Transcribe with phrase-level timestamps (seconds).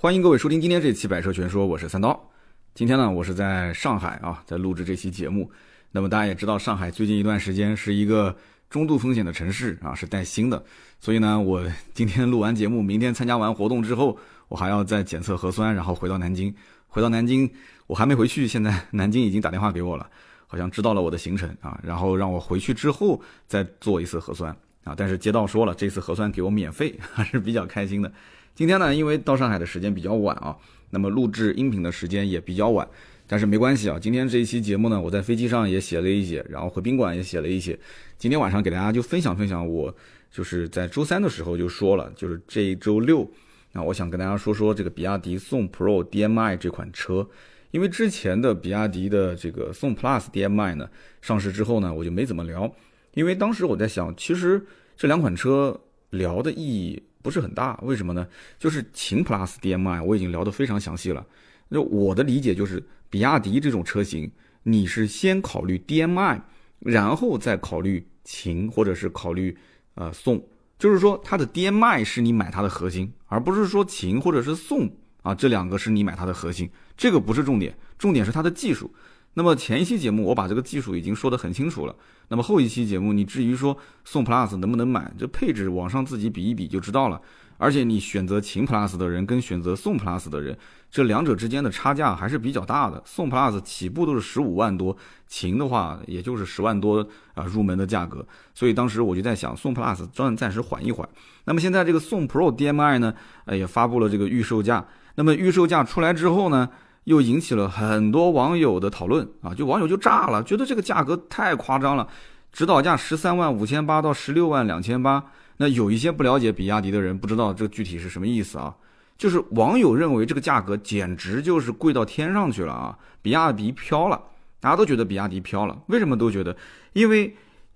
[0.00, 2.30] 欢迎各位收听今天这期《百车全说》，我是三刀。
[2.72, 5.50] 今天呢，我是在上海啊，在录制这期节目。
[5.90, 8.36] 那么大家也知道，上海最近一段时间是一个
[8.70, 10.64] 中度风险的城市啊，是带薪的。
[11.00, 14.16] 所以呢，我今天录完节目，明天参加完活动之后，
[14.46, 16.54] 我还要再检测核酸，然后回到南京。
[16.86, 17.50] 回到南京，
[17.88, 20.08] 我还没回去，现在南京已经打电话给我了，
[20.46, 24.94] 好像知道了我的行程啊，然后让我回去之后再做一次核酸啊。
[24.96, 28.12] 但是街道说了，这次核酸给我免费， 还是比较开心的。
[28.58, 30.58] 今天呢，因为到上海的时间比较晚啊，
[30.90, 32.88] 那么录制音频的时间也比较晚，
[33.24, 33.96] 但是没关系啊。
[34.00, 37.78] 今天这一期节目呢，我在飞机上也写了一些，然后回宾馆也写了一些。
[38.16, 39.94] 今天晚上给大家就分享分享，我
[40.28, 43.30] 就是在周三的时候就说了，就是这一周六，
[43.74, 47.28] 那我想跟大家说说这个比亚迪宋 Pro DM-i 这款车，
[47.70, 50.90] 因为之前的比亚迪的这个宋 Plus DM-i 呢
[51.22, 52.74] 上市之后呢，我就没怎么聊，
[53.14, 54.66] 因为当时我在想，其实
[54.96, 55.80] 这两款车
[56.10, 57.00] 聊的意义。
[57.28, 58.26] 不是很大，为什么呢？
[58.58, 61.26] 就是秦 PLUS DM-i 我已经聊得非常详细了。
[61.68, 66.42] 那我的理解就是，比亚迪这种车型，你是先考虑 DM-i，
[66.78, 69.54] 然后再考虑秦或者是考虑
[69.96, 70.42] 呃宋，
[70.78, 78.90] 就是说它的 DM-i 是你买它的核心，而不是说秦或者是宋啊这两个是你买它的核心，这个不是重点，重点是它的技术。
[79.38, 81.94] 那么前一期节目我把这个技术已经说得很清楚了。
[82.26, 87.20] 那么后一期节目你至于说宋 Plus 能不能买，这配置网上自己比一比就知道了。
[87.56, 90.58] 而且你选择秦 Plus 的人跟选择宋 Plus 的人，
[90.90, 93.00] 这两者之间的差价还是比较大的。
[93.06, 94.96] 宋 Plus 起步都是十五万多，
[95.28, 98.26] 秦的话也就是十万多啊入门的价格。
[98.52, 101.08] 所以当时我就在想，宋 Plus 暂暂时缓一缓。
[101.44, 104.84] 那么现在这个宋 Pro DM-i 呢，呃也发布了这个预售价。
[105.14, 106.68] 那么预售价出来之后呢？
[107.08, 112.06] 又引起了很多网友的讨论啊，就网友就炸了，觉得这个价格太夸张了，
[112.52, 115.24] 指导价十三万五千八到十六万两千八。
[115.56, 118.76] 那有一些不了解比亚迪的人不知道这个具体是什么意思啊？
[119.16, 124.20] 就是网友认为这个价格简直就是贵到天上去了啊，比亚迪飘了，
[124.60, 125.78] 大家都觉得比亚迪飘了。
[125.86, 126.54] 为什么都觉得？
[126.92, 127.34] 因为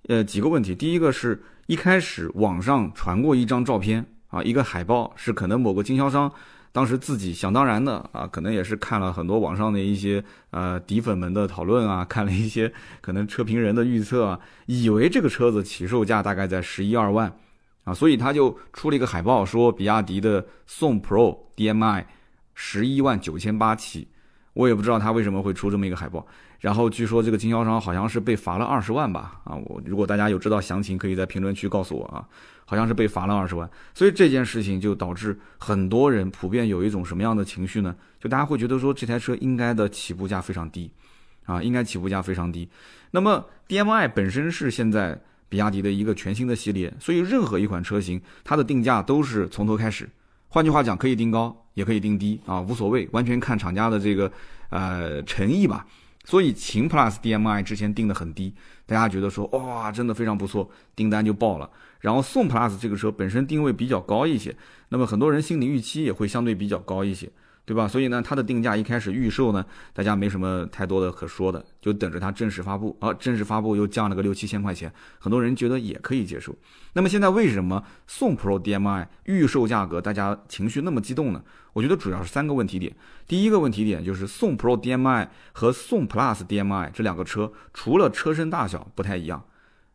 [0.08, 6.30] 呃几个问题，第一个是一开始网上传过一张照片啊，一个海报是可能某个经销商。
[6.72, 12.72] 当时自己想当然的啊，可能也是看了很多网上的一些呃底粉们的讨论啊，看了一些
[13.02, 17.30] 可能车评人的预测啊，以为这个车子起售价大概在十一二万
[17.84, 22.06] 啊，所以他就出了一个海报，说比亚迪的宋 Pro DM-i
[22.54, 24.08] 十一万九千八起，
[24.54, 26.26] 我也不知道他为什么会出这么一个海报。
[26.58, 29.40] 然后据说这个经销商好像是被罚了二十万吧？
[29.44, 32.24] 啊，我如果大家有知道详情，可以在评论区告诉我啊。
[32.72, 37.94] 好像是被罚了二十万，所以这件事情就导致很多人普遍有一种什么样的情绪呢？
[38.18, 40.90] 就大家会觉得说这台车应该的起步价非常低，
[41.44, 42.66] 啊，应该起步价非常低。
[43.10, 50.08] 那么 DM-i 本身是现在比亚迪的一个全新的系列，所以任何一款车型它的定价都是从头开始。
[50.48, 54.32] 换句话讲，可以定高，也可以定低啊，无所谓，完全看厂家的这个
[54.70, 55.86] 呃诚意吧。
[56.24, 58.54] 所以秦 PLUS DM-i 之前定的很低，
[58.86, 61.68] 大家觉得说哇，真的非常不错，订单就爆了。
[62.00, 64.56] 然后宋 PLUS 这个车本身定位比较高一些，
[64.88, 67.30] 那么很多人心理预期也会相对比较高一些。
[67.64, 67.86] 对吧？
[67.86, 72.96] 所以呢，它的定价一开始预售呢，大家没什么太多的可说的，就等着它正式发布。
[73.00, 76.54] 啊，正式发布又降了个六七千块钱，很多人觉得也可以接受。
[76.94, 81.42] 那么现在为什么宋 Pro DM-i 预售价格大家情绪那么激动呢？
[81.72, 82.94] 我觉得主要是三个问题点。
[83.28, 89.44] 第一个问题点就是宋 Pro DM-i 和宋 Plus DM-i 这两个车，除了车身大小不太一样，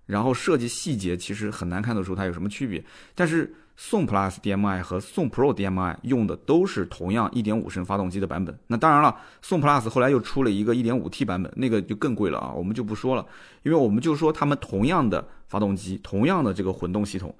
[0.05, 3.53] 然后设计细节其实很难看得出它有什么区别，但是。
[3.79, 8.57] 宋 Plus DM-i 和宋 Pro DM-i 用的都是同样1.5升发动机的版本。
[8.65, 13.23] 那当然了，宋 Plus 后来又出了一个 1.5T 版本，那个就更贵了啊，我们就不说了。
[13.61, 17.33] 因为我们就说他们同样的发动机，同样的这个混动系统，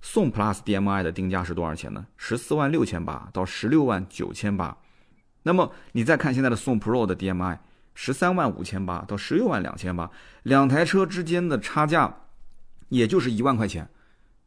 [0.00, 2.06] 宋 Plus DM-i 的定价是多少钱呢？
[2.16, 4.74] 十四万六千八到十六万九千八。
[5.42, 7.60] 那么你再看现在的宋 Pro 的 DM-i，
[7.94, 10.10] 十三万五千八到十六万两千八，
[10.44, 12.16] 两台车之间的差价
[12.88, 13.86] 也就是一万块钱。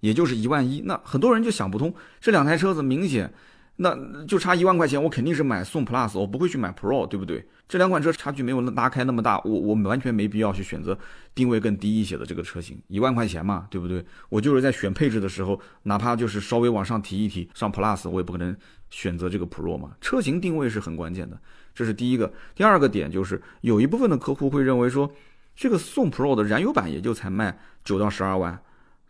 [0.06, 3.34] 也就是一万一，那很多人就想不通，这两台车子明显，
[3.78, 7.44] 那就差一万块钱，我肯定是买宋 Plus，我不会去买 Pro，对不对？
[7.68, 10.96] 这两款车差距没有拉开那么大，我我完全没必要去选择
[11.34, 14.06] 定位更低一些的这个车型，一万块钱嘛，对不对？
[14.30, 18.56] 我就是在选配置的时候，哪怕就是稍微往上提一提，上 Plus，我也不可能
[18.92, 19.90] 选择这个 Pro 嘛。
[20.00, 21.36] 车型定位是很关键的，
[21.74, 22.32] 这是第一个。
[22.54, 25.12] 第二个点就是，有一部分的客户会认为说，
[25.56, 28.62] 这个宋 Pro 的燃油版也就才卖九到十二万，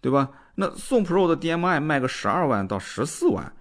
[0.05, 0.29] 对吧？
[0.53, 3.51] 那宋 Pro 的 DM-i 卖个十二万到十四万，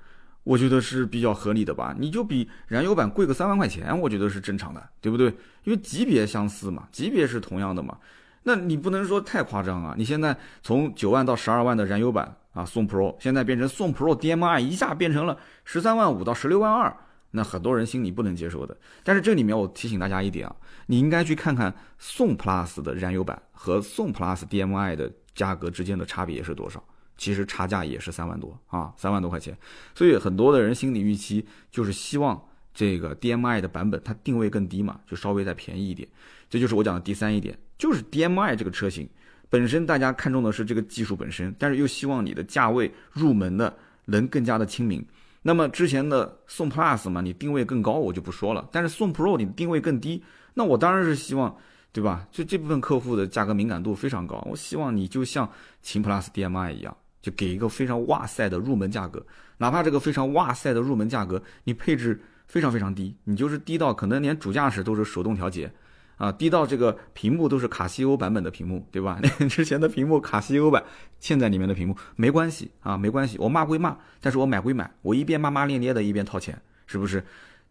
[0.43, 1.97] 我觉得是比较合理的吧？
[1.99, 5.29] 你就比燃油版贵个三万块钱，我觉得是正常的，对不对？
[5.63, 7.97] 因为级别相似嘛，级别是同样的嘛。
[8.43, 9.95] 那你不能说太夸张啊！
[9.97, 16.95] 你现在从九万到十二万的燃油版啊，宋 Pro 现在变成宋 Pro DM-i 一下变成了十三万五到十六万二，
[17.31, 18.77] 那很多人心里不能接受的。
[19.03, 20.55] 但是这里面我提醒大家一点啊，
[20.89, 26.83] 你应该去看看宋 Plus 的燃油版和宋 Plus DM-i 的价格之间的差别是多少。
[27.17, 29.57] 其实差价也是三万多啊，三万多块钱。
[29.95, 32.43] 所以很多的人心理预期就是希望
[32.75, 36.09] 这个 DM-i 的版本它定位更低嘛，就稍微再便宜一点。
[36.51, 39.09] 这就是我讲的第三一点，就是 DM-i 这个车型
[39.49, 43.73] 本身大家看重的是这个技术本身，但是又希望你的价位入门的
[44.07, 45.05] 能更加的亲民。
[45.43, 48.69] 那么之前的宋 Plus 嘛，你定位更高，我就不说了。
[48.73, 51.57] 但是宋 Pro 你定位更低，那我当然是希望，
[51.95, 52.27] 对吧？
[52.33, 55.49] 就这部分客户的价格敏感度非常高，我希望你就像
[55.81, 59.25] 秦 Plus DM-i 一样，就给一个非常哇塞的入门价格，
[59.59, 65.73] 哪怕这个非常哇塞的入门价格，你配置非常非常低，你就是低到可能连主驾驶都是手动调节。
[66.17, 69.21] 啊，低到这个屏幕都是卡西欧版本的屏幕，对吧？
[69.51, 70.85] 之前的屏幕卡西欧版，
[71.19, 73.37] 现在里面的屏幕没关系啊，没关系。
[73.39, 76.57] 我骂归骂，但是我买归买，我一边骂骂咧咧的，一边掏钱，
[76.87, 77.25] 是不是？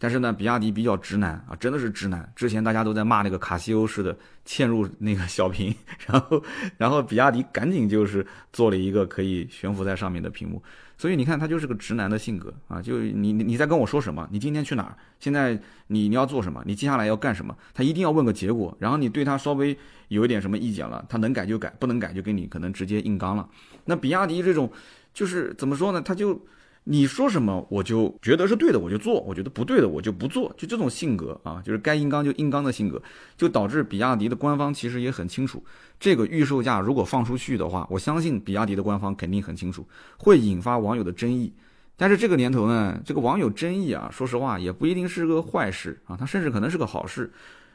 [0.04, 2.30] 但是呢，比亚迪比较直男啊，真的是直男。
[2.36, 4.14] 之前大家都在骂那个卡西欧式的
[4.46, 5.74] 嵌入那个小屏，
[6.06, 6.44] 然后，
[6.76, 10.62] 然后比亚迪赶紧就是做了一个可以悬浮在上面的屏幕。
[10.98, 12.82] 所以你看，他就是个直男的性格啊！
[12.82, 14.28] 就你你你在跟我说什么？
[14.30, 14.98] 你今天去哪儿？
[15.22, 15.58] 现在
[15.88, 16.62] 你你要做什么？
[16.66, 17.56] 你接下来要干什么？
[17.74, 18.76] 他一定要问个结果。
[18.82, 19.78] 然后你对他稍微
[20.10, 23.48] 有一点什么意见了，他能改就改，不能改就跟你可能直接硬刚了。
[23.86, 24.70] 那比亚迪这种，
[25.14, 26.02] 就是怎么说呢？
[26.02, 26.46] 他就。
[26.86, 30.54] 你说什么，我就觉得是对的，我就做；我觉得不对的，我就不做。
[30.58, 33.02] 就这种性格啊，就是该硬刚就硬刚的性格，
[33.38, 35.64] 就导致比亚迪的官方其实也很清楚，
[35.98, 39.88] 这个预售价如果放出去的话，我相信比亚迪的官方肯定很清楚，
[40.18, 41.54] 会引发网友的争议。
[41.96, 47.32] 但是这个年头呢，这个网友争议啊，说实话也不一定是个坏事啊，它甚至可能是个好事。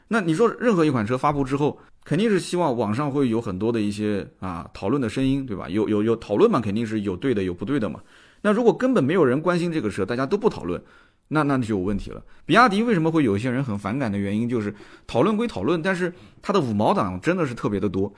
[0.09, 5.67] 那你说任何一款车发布之后，肯定是希望网上会有很多的一些啊讨论的声音，对吧？
[5.67, 7.99] 有有有讨论嘛，肯定是有对的，有不对的嘛。
[8.41, 10.81] 那如果根本没有人关心这个车，大家都不讨论，
[11.29, 12.23] 那那就有问题了。
[12.45, 14.73] 比亚迪为什么会有一些人很反感的原因，就是
[15.05, 18.13] 讨论归讨论，但是它的五毛党真的是特别的多。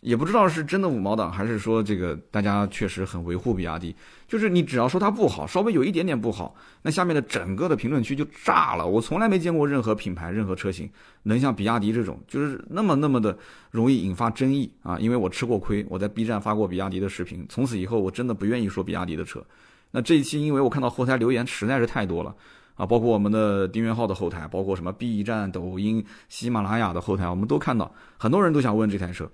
[0.00, 3.94] 也不知道是真的五毛党，还是说这个大家确实很维护比亚迪。
[4.26, 8.86] 就是你只要说它不好，稍微有一点点不好，那下面的整个的评论区就炸了。
[8.86, 10.88] 我从来没见过任何品牌、任何车型
[11.24, 13.36] 能像比亚迪这种，就是那么那么的
[13.70, 14.98] 容易引发争议啊！
[14.98, 19.44] 因为我吃过亏，我在 B 站发过比亚迪的视频，从此以后我真的不愿意说比亚迪的车。
[19.90, 22.34] 那这一期，因为我看到后台留言实在是太多了
[22.76, 29.28] 啊，包括我们的订阅号的后台，包括什么 B 站、抖音、喜马拉雅的后台，我们都看到很多人都想问这台车。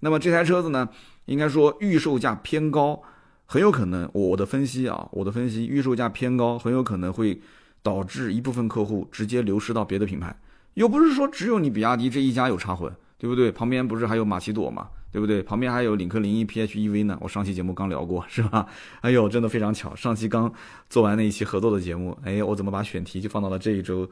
[0.00, 0.88] 那么这台车子呢，
[1.24, 3.02] 应该说预售价偏高，
[3.46, 7.40] 很有可能我的分析啊，我的分析预售价偏高，很有可能会
[7.82, 10.36] 导致一部分客户直接流失到别的品牌。
[10.74, 13.50] 又不是说只有你比亚迪这一家有插混，对不对？
[13.50, 15.42] 旁边不是还有马奇朵嘛，对不对？
[15.42, 17.18] 旁边还有领克零一 PHEV 呢。
[17.20, 18.64] 我上期节目刚聊过，是吧？
[19.00, 20.52] 哎呦，真的非常巧，上期刚
[20.88, 24.08] 做完那一期合作的节目，哎，我怎么把选题就放到了这一周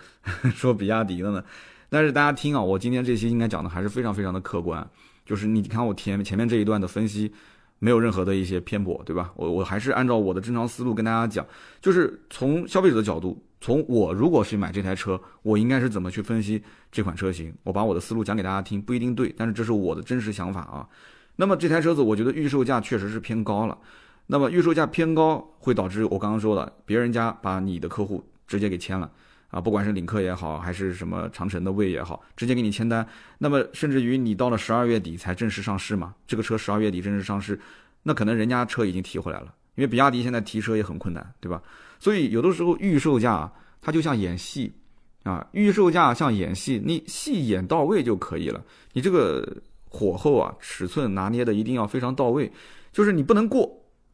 [0.53, 1.44] 说比亚迪了呢？
[1.89, 4.85] 但是大家听啊，我今天这期应该讲的还是非常非常的客观。
[5.26, 7.31] 就是你看我前前面这一段的分析，
[7.81, 9.32] 没有任何的一些偏颇，对吧？
[9.34, 11.44] 我我还是按照我的正常思路跟大家讲，
[11.82, 17.52] 就是从消费者的角度，从我如果去买这台车，我应该是怎么去分析这款车型？
[17.64, 20.88] 我把我的思路讲给大家听，不一定对，但是这是我的真实想法啊。
[21.37, 23.76] 那么这台车子，我觉得预售价确实是偏高了。
[24.29, 29.11] 那么预售价偏高，会导致我刚刚说的，别人家把你的客户直接给签了。
[29.48, 33.06] 啊，不管是领克也好，还是什么长城的魏也好，直接给你签单。
[33.38, 36.15] 那么甚至于你到了十二月底才正式上市嘛？
[36.26, 37.58] 这个车十二月底正式上市，
[38.03, 39.55] 那可能人家车已经提回来了。
[39.76, 41.62] 因为比亚迪现在提车也很困难，对吧？
[41.98, 43.50] 所以有的时候预售价
[43.81, 44.72] 它就像演戏
[45.22, 48.62] 啊，预售价像演戏，你戏演到位就可以了。
[48.94, 49.46] 你这个
[49.88, 52.50] 火候啊，尺寸拿捏的一定要非常到位，
[52.93, 53.70] 就是你不能过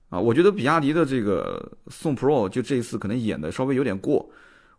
[0.09, 0.19] 啊。
[0.19, 4.29] 我觉得比亚迪的这个宋 Pro 就这一次可能演的稍微有点过。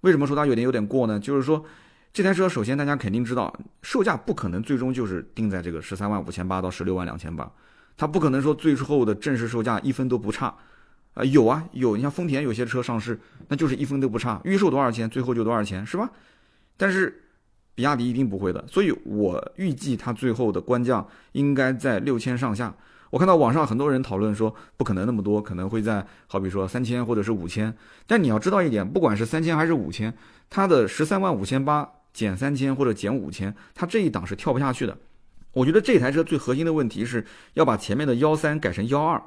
[0.03, 1.17] 为什么说它有点有点过呢？
[1.17, 1.63] 就是说，
[2.12, 7.50] 这台车首先大家肯定知道，售价不可能最终就是定在这个十三万五千八到十六万两千八，
[7.95, 10.53] 它不可能说最后的正式售价一分都不差，
[11.13, 13.17] 啊有啊有，你像丰田有些车上市，
[13.48, 16.12] 那就是一分都不差，预售多少钱，最后就多少钱，是吧？
[16.75, 17.24] 但是
[17.74, 22.75] 比亚迪一定不会的，所以我预计它最后的官降应该在六千上下。
[23.13, 27.72] 我看到网上很多人讨论说，不可能那么多，可能会在好比说三千或者是五千。
[28.08, 30.12] 但你要知道一点，不管是三千还是五千，
[30.50, 34.98] 它的十三万五千八减三千或者减五千，它这一档是跳不下去的。
[35.51, 39.22] 我觉得这台车最核心的问题是要把前面的幺三改成幺二。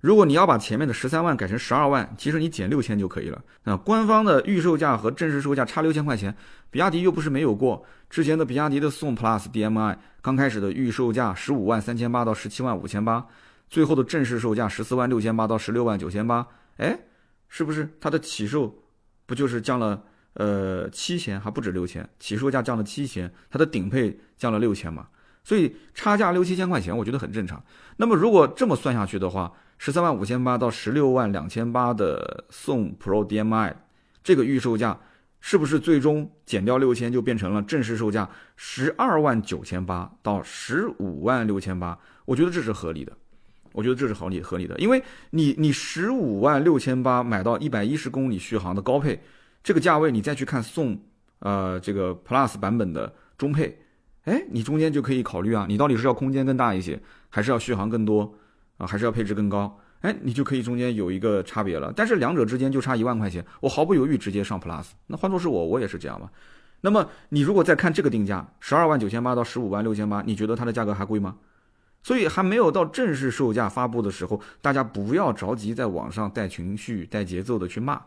[0.00, 3.42] 如果你要把前面的十三万改成十二万，其实你减六千就可以了。
[3.64, 6.34] 那官方的预售价和正式售价差六千块钱，
[6.70, 7.84] 比亚迪又不是没有过。
[8.08, 13.26] 之前的比亚迪的宋 Plus DM-i 刚开始的预售价十五万三千八到十七万五千八，
[13.68, 16.46] 最后的正式售价十四万六千八到十六万九千八。
[16.76, 16.96] 哎，
[17.48, 18.72] 是不是它的起售
[19.26, 20.00] 不就是降了
[20.34, 25.08] 呃七千，还不止六千，起售价降了七千，它的顶配降了六千嘛，
[25.42, 27.60] 所以差价六七千块钱，我觉得很正常。
[27.96, 33.74] 那么如果这么算下去的话，十三万五千八到十六万两千八的宋 Pro DM-i
[34.22, 35.00] 这个预售价，
[35.40, 41.98] 是不是最终减掉六千就变成了正式售价十二万九千八到十五万六千八？
[42.26, 43.12] 我觉得这是合理的。
[43.72, 49.20] 我觉得这是合理合理的，因为你你十五万六千八买到一百一十公里续航的高配，
[49.62, 50.98] 这个价位你再去看宋
[51.40, 53.78] 呃这个 Plus 版本的中配，
[54.24, 58.34] 哎，你中间就可以考虑啊，你到底是要空间更大一些，还是要续航更多
[58.78, 59.78] 啊，还是要配置更高？
[60.00, 61.92] 哎，你就可以中间有一个差别了。
[61.94, 64.86] 但是两者之间就差一万块钱，我毫不犹豫直接上 Plus。
[65.08, 66.30] 那换作是我，我也是这样嘛。
[66.80, 71.36] 那么你如果再看这个定价，十二万九千八到十五万六千八，你觉得它的价格还贵吗？
[72.04, 78.00] 所以还没有到正式售价发布的时候，大家不要着急在网上带情绪、带节奏的去骂，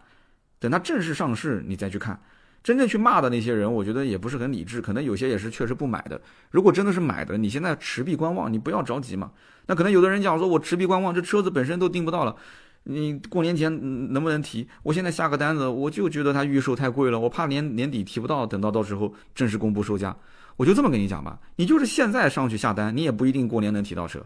[0.57, 2.17] 等它正式上市你再去看。
[2.63, 6.21] 真正去骂的那些人，我觉得也不是很理智，可能有些也是确实不买的。
[6.51, 9.31] 如果真的是买的，你现在持币观望，你不要着急嘛。
[9.67, 12.35] 那可能有的人讲说，我持币观望，这车子本身都订不到了，
[12.83, 13.71] 你过年前
[14.13, 14.67] 能不能提？
[14.83, 20.15] 我现在下个单子，我就觉得它预售太贵了，我怕年年底提不到，等到到时候正式公布售价。
[20.57, 24.23] 我就这么跟你讲吧，你就是现在上去下单，你也不一定过年能提到车。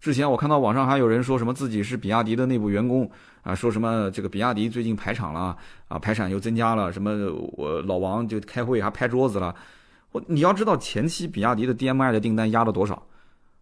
[0.00, 3.10] 之前我看到网上还有人说什么自己是比亚迪的内部员工
[3.46, 7.12] 啊，说什么这个比亚迪最近排产了啊，排产又增加了，什么
[7.52, 9.54] 我老王就开会还拍桌子了。
[10.10, 13.06] 我你要知道前期比亚迪的 DMI 的订单压了多少，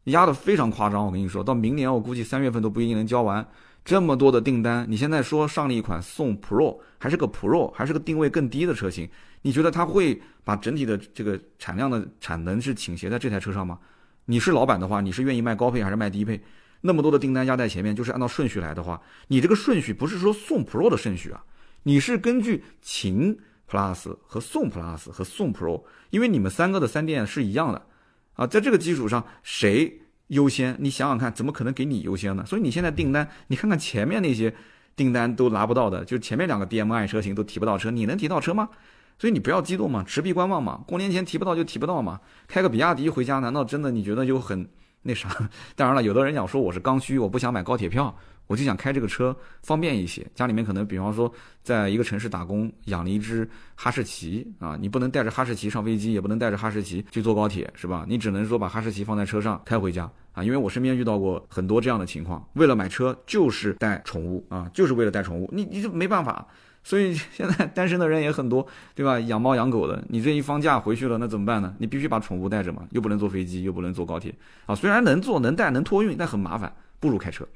[0.05, 1.05] 压的非常夸张。
[1.05, 3.47] 我跟你说到明年我估计三月份都不一定能交完。
[3.85, 9.07] 这么多的订单，你现在说上了一款宋 Pro，还是个 Pro，还是个定位更低的车型，
[9.43, 13.79] 你觉得它会把整体的这个产量的产能是倾斜在这台车上吗？
[14.25, 16.41] 你是老板的话，你是愿意卖高配还是卖低配？
[16.87, 21.45] 那么多的订单压在前面，就是按照顺序来的话，你这个顺序不是说宋 Pro 的顺序啊，
[21.85, 23.39] 你是根据秦
[23.69, 27.87] Plus 和宋 Plus 和宋 Pro，因为你们三个的三电是一样的
[28.35, 30.01] 啊，在这个基础上谁？
[30.29, 32.45] 优先，你想想看，怎么可能给你优先呢？
[32.47, 34.53] 所以你现在订单，你看看前面那些
[34.97, 38.71] 订单都拿不到的，就前面两个 DMI 车型都提不到车，你能提到车吗？
[39.19, 42.21] 所以你不要激动嘛，持币观望嘛，过年前提不到就提不到嘛。
[42.49, 44.67] 开个比亚迪回家，难道真的你觉得就很
[45.05, 45.29] 那啥？
[45.77, 48.13] 当然了，有的人讲说我是刚需，我不想买高铁票。
[48.47, 51.33] 我就想开这个车方便一些，家里面可能比方说
[51.63, 58.05] 在一个城市打工，养了一只哈士奇啊，你不能带着哈士奇上飞机，也不能带着哈士奇去坐高铁，是吧？
[58.07, 60.45] 你只能说把哈士奇放在车上开回家啊。
[60.45, 66.47] 因为我身边遇到过很多这样的情况，为了买车就是带宠物啊，就是为了带宠物，你你就没办法。
[66.85, 68.65] 所以现在单身的人也很多，
[68.95, 69.19] 对吧？
[69.19, 71.75] 养猫养狗的，你这一放假回去了，那怎么办呢？
[71.79, 74.35] 你必须把宠物带着嘛，又不能坐飞机，又不能坐高铁
[74.67, 74.75] 啊。
[74.75, 77.49] 虽然能坐能带能托运，但很麻烦，不如开车。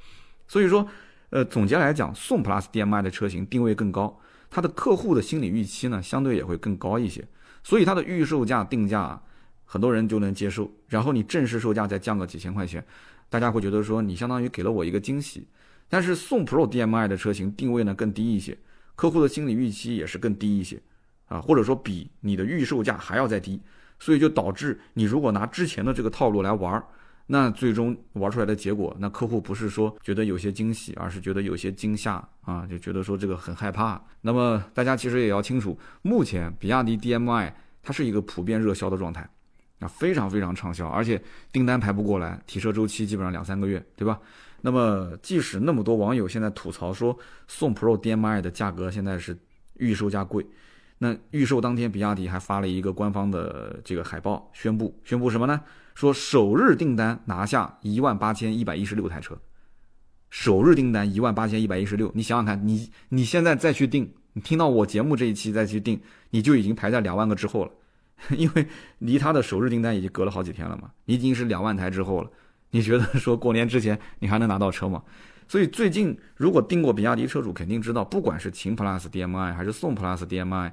[0.49, 0.89] 所以说，
[1.29, 4.19] 呃，总结来讲，宋 Plus DM-i 的车型定位更高，
[4.49, 7.23] 它的客户的心理预期呢，相对也会更高一些，
[7.63, 9.21] 所以它的预售价定价，
[9.67, 10.73] 很多人就能接受。
[10.89, 12.83] 然后你正式售价再降个几千块钱，
[13.29, 15.47] 大家会觉得说你相当于给了我一个惊喜。
[15.91, 18.57] 但是宋 Pro DM-i 的车型定位呢更低一些，
[18.99, 20.77] 客户的心理预期也是更低一些，
[21.29, 23.61] 啊，或者说比你的预售价还要再低，
[24.01, 26.85] 所以就导致你如果拿之前的这个套路来玩儿。
[27.31, 34.03] 那最终玩出来的结果，那客户不是说觉得有些惊喜，而是觉得有些惊吓啊，就觉得说这个很害怕。
[34.23, 37.53] 那么大家其实也要清楚，目前比亚迪 DMI
[37.83, 39.29] 它是一个普遍热销的状态，
[39.79, 44.19] 啊，非常非常畅销，而且订单排不过来，提车周期基本上两三个月，对吧？
[44.61, 49.39] 那么即使那么多网友现在吐槽说宋 Pro DMI 的价格现在是
[49.75, 50.45] 预售价贵，
[50.99, 55.61] 那预售当天比亚迪还发了一个官方的这个海报，宣布宣布什么呢？
[55.95, 59.39] 说首日订单拿下一万八千一百一十六台车，
[60.31, 66.01] 首日订单一万八千一百一十六，你想想看，你你现在再去订，你听到我节目这一期再去订，
[66.31, 67.71] 你就已经排在两万个之后了，
[68.37, 68.67] 因为
[68.99, 72.31] 离他的首日订单已经隔了好几天了嘛，你已经是两万台之后了。
[72.71, 75.03] 你觉得说过年之前你还能拿到车吗？
[75.47, 80.73] 所以最近如果订过比亚迪车主肯定知道，不管是秦 Plus DM-i 还是宋 Plus DM-i，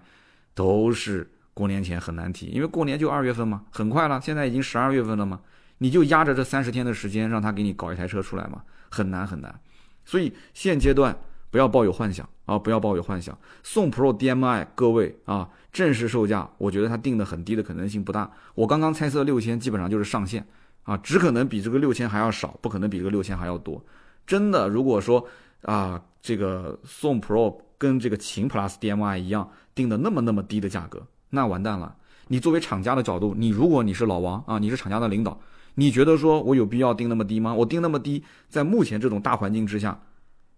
[0.54, 1.32] 都是。
[1.56, 4.20] 过年前很难提，因为过年就二月份嘛，很快了。
[4.20, 5.40] 现在已经十二月份了嘛，
[5.78, 9.58] 你就压着这三十天的时间，让他给你搞一台车出来嘛，很难很难。
[10.04, 11.18] 所以现阶段
[11.50, 13.38] 不要抱有幻想啊，不要抱有幻想。
[13.64, 18.30] 宋 Pro DM-i，各位啊，正式售价，我觉得它定的很低的可能性不大。
[18.54, 20.46] 我刚刚猜测六千，基本上就是上限
[20.86, 23.84] 啊，只可能比这个六千还要少，不可能比这个六千还要多。
[24.26, 25.28] 真的，如果说
[25.64, 31.06] 啊，这个宋 Pro 跟这个秦 Plus DM-i 一样定的那么那么低的价格。
[31.32, 31.96] 那完蛋了！
[32.28, 35.40] 你作为厂家的角度，你如果你是老王啊，你是厂家的领导，
[35.74, 37.54] 你觉得说我有必要定那么低吗？
[37.54, 40.00] 我定那么低，在目前这种大环境之下，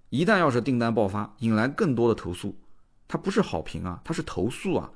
[0.10, 2.56] 一旦要是订单爆发，引来更多的投诉，
[3.08, 4.92] 它不是好评啊，它是投诉啊。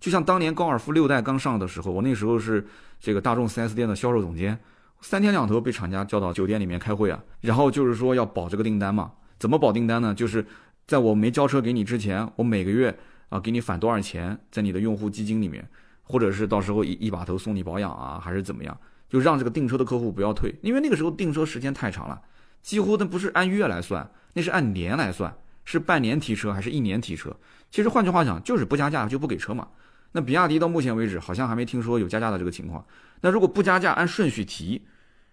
[0.00, 2.66] 就像当年高尔夫六代刚上的时候，我那时候是
[2.98, 4.58] 这个大众 4S 店的销售总监，
[5.02, 9.12] 三天两头被厂家叫到酒店里面开会啊，然后就是说要保这个订单嘛。
[9.38, 10.14] 怎么保订单呢？
[10.14, 10.44] 就是
[10.86, 15.68] 在我没交车给你之前，我每个月啊给你返多少钱在你的用户基金里面，
[16.02, 18.78] 或者是到时候一一把头送你保养啊，还是怎么样，
[19.08, 22.20] 就让这个订车的客户不要退，因为那个时候订车时间太长了，
[22.62, 27.34] 几乎那不是按月来算，那是按年来算，是半年提车还是一年提车？
[27.70, 29.68] 其实换句话讲，就是不加价就不给车嘛。
[30.12, 32.84] 那比亚迪到目前为止好像还没听说有加价的这个情况。
[33.20, 34.82] 那如果不加价按顺序提，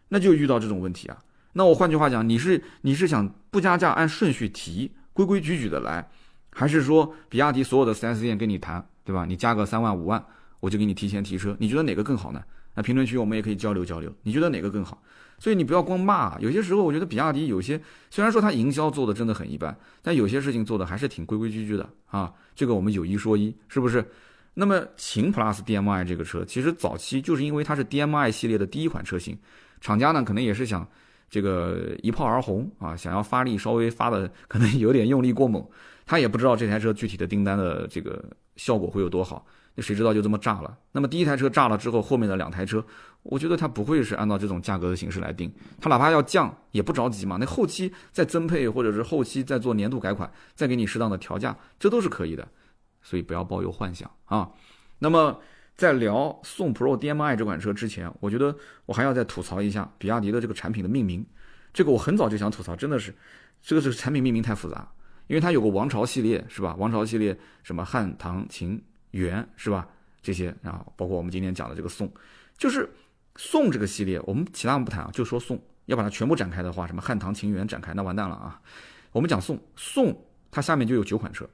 [0.10, 1.18] 那就遇到这种问题啊。
[1.54, 6.08] 那我换句话讲，你是你是想不加价按顺序提，规规矩矩的来，
[6.52, 9.26] 还是说比亚迪所有的 4S 店跟你谈，对吧？
[9.26, 10.24] 你加个三万五万，
[10.60, 12.44] 我就给你提前提车，你觉得哪个更好呢？
[12.76, 15.02] 那评论区我们也可以交流交流，你觉得哪个更好？
[15.40, 17.82] 所以你不要光骂，有些时候我觉得比亚迪有些
[18.12, 22.32] 虽然说它营销做的真的很一般，但有些事情做的还是挺规规矩矩的啊。
[22.56, 24.06] 这个我们有一说一，是不是？
[24.60, 29.38] 那么秦 PLUS DM-i 这个车，其实早期就是因为它是 DM-i 系列的第一款车型，
[29.80, 30.86] 厂家呢可能也是想
[31.30, 35.64] 这个一炮而红啊，想要发力稍微发的可能有点用力过猛，
[36.08, 39.46] 他也不知道这台车具体的订单的这个效果会有多好，
[39.76, 40.76] 那谁知道就这么炸了。
[40.92, 42.84] 那么第一台车炸了之后，后面的两台车，
[43.22, 52.48] 我觉得它不会是按照这种价格的形式来定，它哪怕要降也不着急嘛，那后期再增配或者是后期再做年度改款，再给你适当的调价，这都是可以的。
[53.08, 54.52] 所以不要抱有幻想啊！
[55.00, 55.40] 那么
[55.78, 58.54] 在聊宋 Pro DM-i 这款车之前，我觉得
[58.86, 61.26] 我还要再吐槽一下比亚迪的这个产品的命名。
[61.72, 63.16] 这个我很早就想吐槽，真的是
[63.62, 64.86] 这个是产品命名太复杂。
[65.28, 66.76] 因为它有个王朝系列是吧？
[66.78, 69.88] 王朝系列什么汉唐秦元是吧？
[70.22, 72.12] 这些啊，包括我们今天讲的这个宋，
[72.58, 72.90] 就是
[73.38, 78.60] 宋这个系列，我们其他们不谈啊，就说宋，要把它全部展开的话，什么汉唐秦元展开，那完蛋了啊！
[79.14, 80.14] 我们讲宋，宋
[80.52, 81.50] 它下面就有九款车。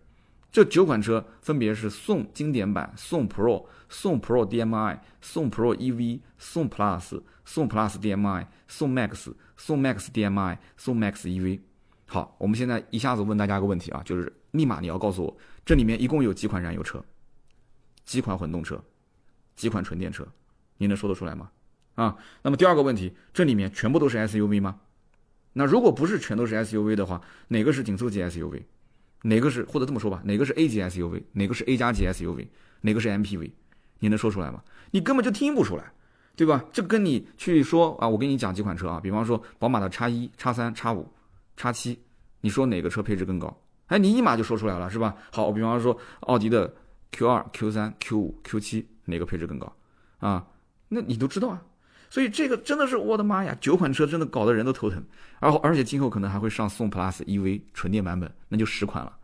[0.54, 11.60] 这九款车分别是宋经典版、宋 Pro、宋 Pro DM-i、宋 Pro EV、宋 Plus、宋 Plus DM-i、宋 Max、宋 Max DM-i、宋 Max EV。
[12.06, 17.04] 好，我们现在一下子问大家一个问题啊，就是立马你要告诉我，这里面一共有几款燃油车、
[18.06, 18.80] 几款混动车、
[19.56, 20.28] 几款纯电车？
[20.78, 21.50] 你能说得出来吗？
[21.96, 24.82] 啊，那么第二个问题，这里面全部都是 SUV 吗？
[25.54, 28.62] 那如果不是全都是 SUV 的话，哪个是紧凑级 SUV？
[29.24, 32.46] 哪个是或者这么说吧，哪个是 A 级 SUV，哪个是 A 加级 SUV，
[32.82, 33.50] 哪个是 MPV，
[34.00, 34.62] 你能说出来吗？
[34.92, 35.92] 你根本就听不出来，
[36.36, 36.64] 对吧？
[36.72, 41.12] 这跟你去说啊，我给你讲几款车啊，比方说宝马的叉一、叉三、叉五、
[41.56, 41.98] 叉七，
[42.42, 43.58] 你说哪个车配置更高？
[43.88, 45.16] 哎，你一码就说出来了，是吧？
[45.32, 46.74] 好，比方说奥迪的
[47.12, 49.74] Q 二、Q 三、Q 五、Q 七，哪个配置更高？
[50.20, 50.46] 啊，
[50.90, 51.62] 那你都知道啊。
[52.14, 55.04] 所以这个真的是我的妈呀，九款车真的搞得人都头疼，
[55.40, 59.18] 而而且今后可能还会上宋 Plus EV 纯电版本，那就十款了。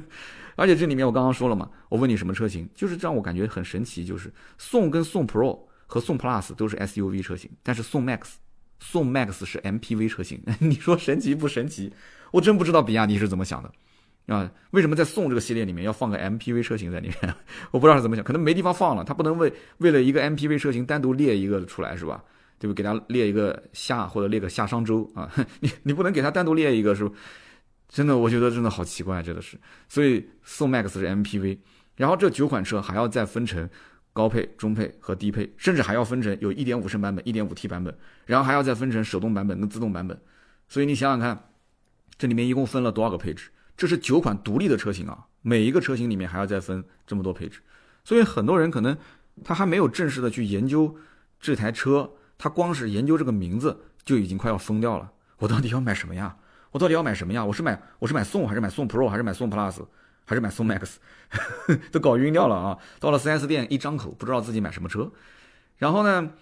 [0.56, 8.20] 而且这里面我刚刚说了嘛，我问你什么车型，就是让我感觉很神奇，就是宋跟宋 Pro 和宋 Plus 都是 SUV 车型，但是宋 Max
[8.78, 11.92] 宋 Max 是 MPV 车型， 你说神奇不神奇？
[12.30, 13.70] 我真不知道比亚迪是怎么想的
[14.26, 14.50] 啊？
[14.70, 17.34] 为什么在宋这个系列里面要放个 MPV 车型在里面？
[17.72, 22.22] 我不知道是怎么想，可能没地方放了，他不能为为了一个 MPV 车型单独列一个出来是吧？
[22.58, 22.74] 对不？
[22.74, 25.30] 给他列一个夏或者列个夏商周啊？
[25.60, 27.10] 你你不能给他单独列一个是？
[27.88, 29.58] 真的，我觉得真的好奇怪，真的是。
[29.88, 31.58] 所以宋 MAX 是 MPV，
[31.96, 33.68] 然后这九款车还要再分成
[34.12, 37.92] 高配、中配和低配，甚至还要分成有1.5升版本、1.5T 版本，
[38.26, 40.16] 然后还要再分成手动版本跟自动版本。
[40.68, 41.50] 所以你想想看，
[42.16, 43.50] 这里面一共分了多少个配置？
[43.80, 47.60] 这是九款独立的车型啊，每一个车型里面还要再分这么多配置。
[48.04, 48.94] 所以很多人可能
[49.42, 50.94] 他还没有正式的去研究
[51.40, 52.12] 这台车。
[52.36, 55.10] 他光是研究这个名字就已经快要疯掉了。
[55.38, 56.36] 我到底要买什么呀？
[56.72, 57.42] 我到底要买什么呀？
[57.42, 59.86] 我是买我是买宋还是买宋 Pro 还是买宋 Plus
[60.26, 60.96] 还是买宋 Max？
[61.90, 62.78] 都搞晕掉了啊！
[62.98, 65.10] 到了 4S 店一张口不知道自己买什么车。
[65.78, 66.32] 然后呢，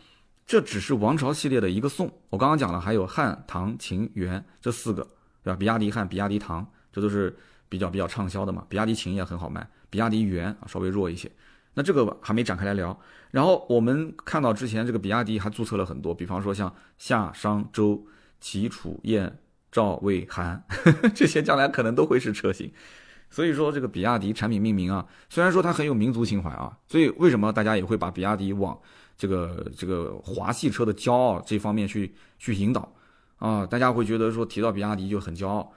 [0.45, 2.13] 这只是王朝系列的一个宋。
[2.31, 5.07] 我刚刚讲了，还有汉、唐、秦、元这四个，
[5.45, 5.57] 对吧？
[5.57, 7.37] 比亚迪汉、比亚迪唐，这都是
[7.69, 8.65] 比较比较畅销的嘛。
[8.69, 11.31] 比亚迪秦也很好卖，比亚迪元啊稍微弱一些。
[11.75, 12.99] 那这个还没展开来聊。
[13.31, 18.05] 然后我们看到之前这个比亚迪还注册了很多，比方说像夏、商、周、
[18.41, 19.39] 齐、楚、燕、
[19.71, 20.65] 赵、魏、韩
[21.15, 22.73] 这些，将来可能都会是车型。
[23.31, 28.77] 所以说这个比亚迪产品命名啊，虽然说它很有民族情怀啊，所以为什么大家也会把比亚迪往
[29.17, 32.91] 这个这个华系车的骄傲这方面去去引导
[33.37, 33.67] 啊？
[33.67, 35.71] 大家会觉得说提到比亚迪就很骄傲。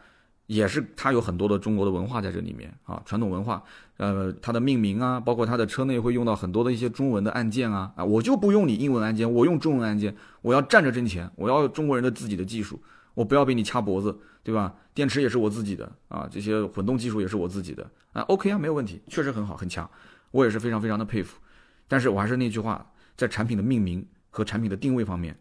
[0.51, 3.63] 也是它有很多的中国的文化在这里面啊，传统文化，
[3.95, 12.77] 呃，它的命名啊，包括它的车内会用到很多的一些中文的按键啊，啊，我就不用你英文按键，我用中文按键，我要站着挣钱，我要中国人的自己的技术，
[13.13, 14.75] 我不要被你掐脖子，对吧？
[14.93, 19.89] 电池也是我自己的啊，这些混动技术也是我自己的啊，OK 啊，没有问题，确实很好很强，
[20.31, 21.39] 我也是非常非常的佩服。
[21.87, 22.85] 但是我还是那句话，
[23.15, 25.33] 在产品的命名和产品的定位方面，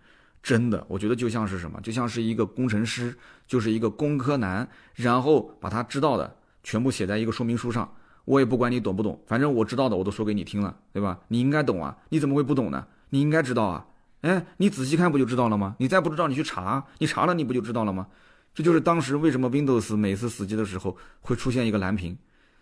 [0.43, 7.93] 真的我觉得就像是什么，就像是一个工程师，就是一个工科男，然后把他知道的全部写在一个说明书上，
[8.25, 11.21] 我也不管你懂不懂，反正我知道的我都说给你听了，对吧？
[11.29, 12.87] 你应该懂啊，你怎么会不懂呢？
[13.11, 13.87] 你应该知道啊。
[14.23, 15.77] 哎，你仔细看不就知道了吗？
[15.79, 18.07] 你再不知道，你去查，你查了你不就知道了吗？
[18.55, 22.17] 这就是当时为什么 Windows 每次死机的时候会出现一个蓝屏，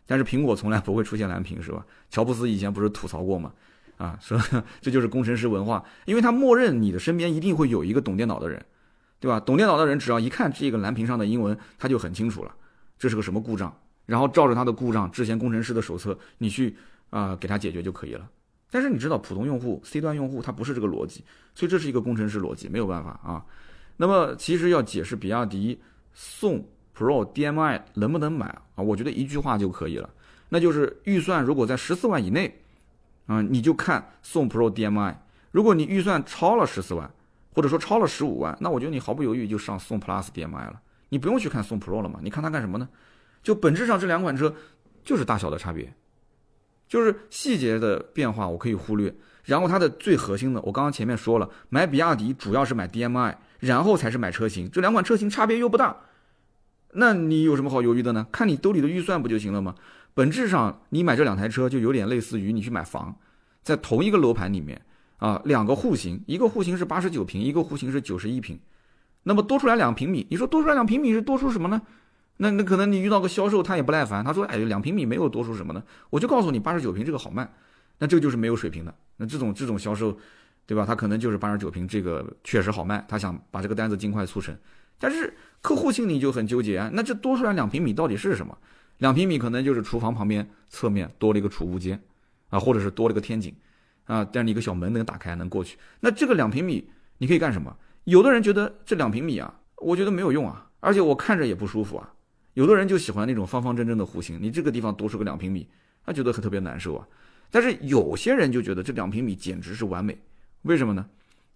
[0.06, 1.84] 但是苹果从来不会出现蓝屏，是吧？
[2.10, 3.52] 乔布斯以前不是吐槽过吗？
[3.98, 4.40] 啊， 说
[4.80, 8.64] 这就是工程师文化，因为他默认你的身边一定会有一个懂电脑的人，
[9.20, 9.38] 对吧？
[9.38, 12.54] 懂电脑的人只要一看这个蓝屏上的英文，他就很清楚了，
[12.98, 16.76] 这是个什么故障，然后照着他的故障，之前工程师的手册，你去
[17.10, 18.26] 啊给他解决就可以了。
[18.70, 23.44] 但是你知道，普通用户、C 端用户他不是这个逻辑，所以这是一个工程师逻辑，没有办法啊。
[23.96, 25.80] 那么其实要解释比亚迪
[26.12, 26.64] 宋
[26.96, 30.08] Pro DM-i 能不能买啊，我觉得一句话就可以了，
[30.50, 32.60] 那就是预算如果在十四万以内，
[33.28, 35.14] 啊，你就看宋 Pro DM-i；
[35.52, 37.08] 如果你预算超了十四万，
[37.54, 42.18] 或者说超了十五万，那我觉得你毫不犹豫就上宋 Plus DM-i 了，你不用去看宋 Pro 了嘛？
[42.22, 42.88] 你看它干什么呢？
[43.42, 44.52] 就本质上这两款车
[45.04, 45.94] 就是大小的差别。
[46.88, 49.14] 就是细节的变化我可以忽略，
[49.44, 55.94] 然后它的最核心的，我刚刚前面说了，买比亚迪主要是买 DM-i，然后才是买车型，这两款车型差别又不大，
[56.94, 58.26] 那你有什么好犹豫的呢？
[58.32, 59.74] 看你兜里的预算不就行了吗？
[60.18, 63.16] 本质上你买这两台车就有点类似于你去买房，
[63.62, 64.84] 在同一个楼盘里面
[65.18, 68.58] 啊，两个户型，一个户型是八十九平，一个户型是九十一平，
[69.22, 71.80] 那么多出来两平米，你说多出来两平米是多出什么呢？
[72.38, 75.80] 那那可能你遇到个销售，他也不耐烦，他说：“哎，两平米没有多出什么呢？
[76.10, 77.48] 我就告诉你，八十九平这个好卖。”
[78.00, 78.92] 那这个就是没有水平的。
[79.18, 80.18] 那这种这种销售，
[80.66, 80.84] 对吧？
[80.84, 84.52] 他可能就是八十九平这个确实好卖，他想把这个单子尽快促成。
[84.98, 86.90] 但是客户心里就很纠结啊。
[86.92, 88.58] 那这多出来两平米到底是什么？
[88.98, 92.00] 两平米可能就是厨房旁边侧面多了一个储物间，
[92.50, 93.54] 啊，或者是多了一个天井，
[94.04, 95.78] 啊，这样的一个小门能打开能过去。
[96.00, 97.76] 那这个两平米你可以干什么？
[98.04, 102.12] 有的人觉得这两平米啊，我觉得没有用啊，而且我看着也不舒服啊。
[102.54, 105.68] 有的人就喜欢那种方方正正的户型，你这个地方多出个两平米，
[106.04, 107.06] 他觉得很特别难受啊。
[107.50, 110.18] 但是有些人就觉得这两平米简直是完美，
[110.62, 111.06] 为什么呢？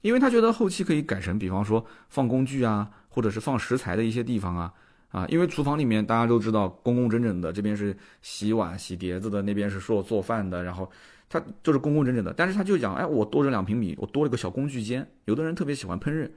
[0.01, 4.73] 因为他觉得后期可以改成，比方说放工具啊，或者是放食材的一些地方啊
[5.13, 5.25] 啊。
[5.29, 10.91] 因为厨房里面大家都知道工工整整的，这边是洗碗洗碟子的，那边是说做饭的，然后
[11.29, 12.35] 他就是工工整整的。
[12.35, 15.09] 但是他就讲，哎，我多这两平米，我多了个小工具间。
[15.27, 16.29] 有的人特别喜欢烹饪，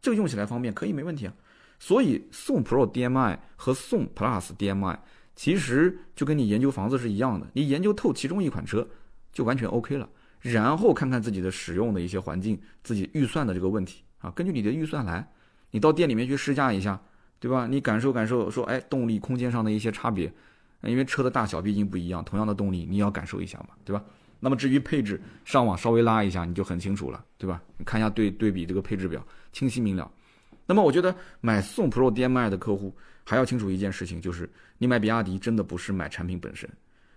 [0.00, 1.34] 这个用起来方便，可以没问题啊。
[1.78, 4.98] 所以宋 Pro DM-i 和宋 Plus DM-i
[5.34, 8.88] 其实就跟你研究房子是一样的，你研究透其中一款车
[9.32, 10.08] 就完全 OK 了，
[10.40, 15.28] 然后看看自己的使用的一些环境，自己预算的这个问题啊，根据你的预算来，
[15.72, 17.02] 你到店里面去试驾一下，
[17.44, 17.66] 对吧？
[17.66, 20.32] 你感受感受，说哎，动力空间上的一些差别，
[20.80, 24.02] 因为车的大小毕竟不一样，同样的动力你要感受一下嘛，对吧？
[24.40, 27.62] 那么至于配置，上网稍微拉一下你就很清楚了，对吧？
[27.76, 30.10] 你看一下对对比这个配置表，清晰明了。
[30.64, 36.66] 那么我觉得买宋 Pro DM-i 的客户还要清楚一件事情，就是你买比亚迪真的不是买产品本身，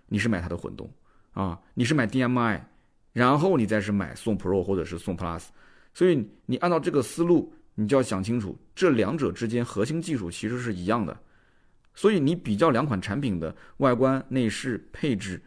[0.08, 0.86] 你是买它的混动
[1.32, 2.68] 啊，你是买 DM-i，
[3.14, 5.46] 然后你再是买宋 Pro 或者是宋 Plus，
[5.94, 11.16] 所以你按照这个思路，你就要想清楚这两者之间核心技术其实是一样的，
[11.94, 15.40] 所以你比较两款产品的外观、内饰、配置，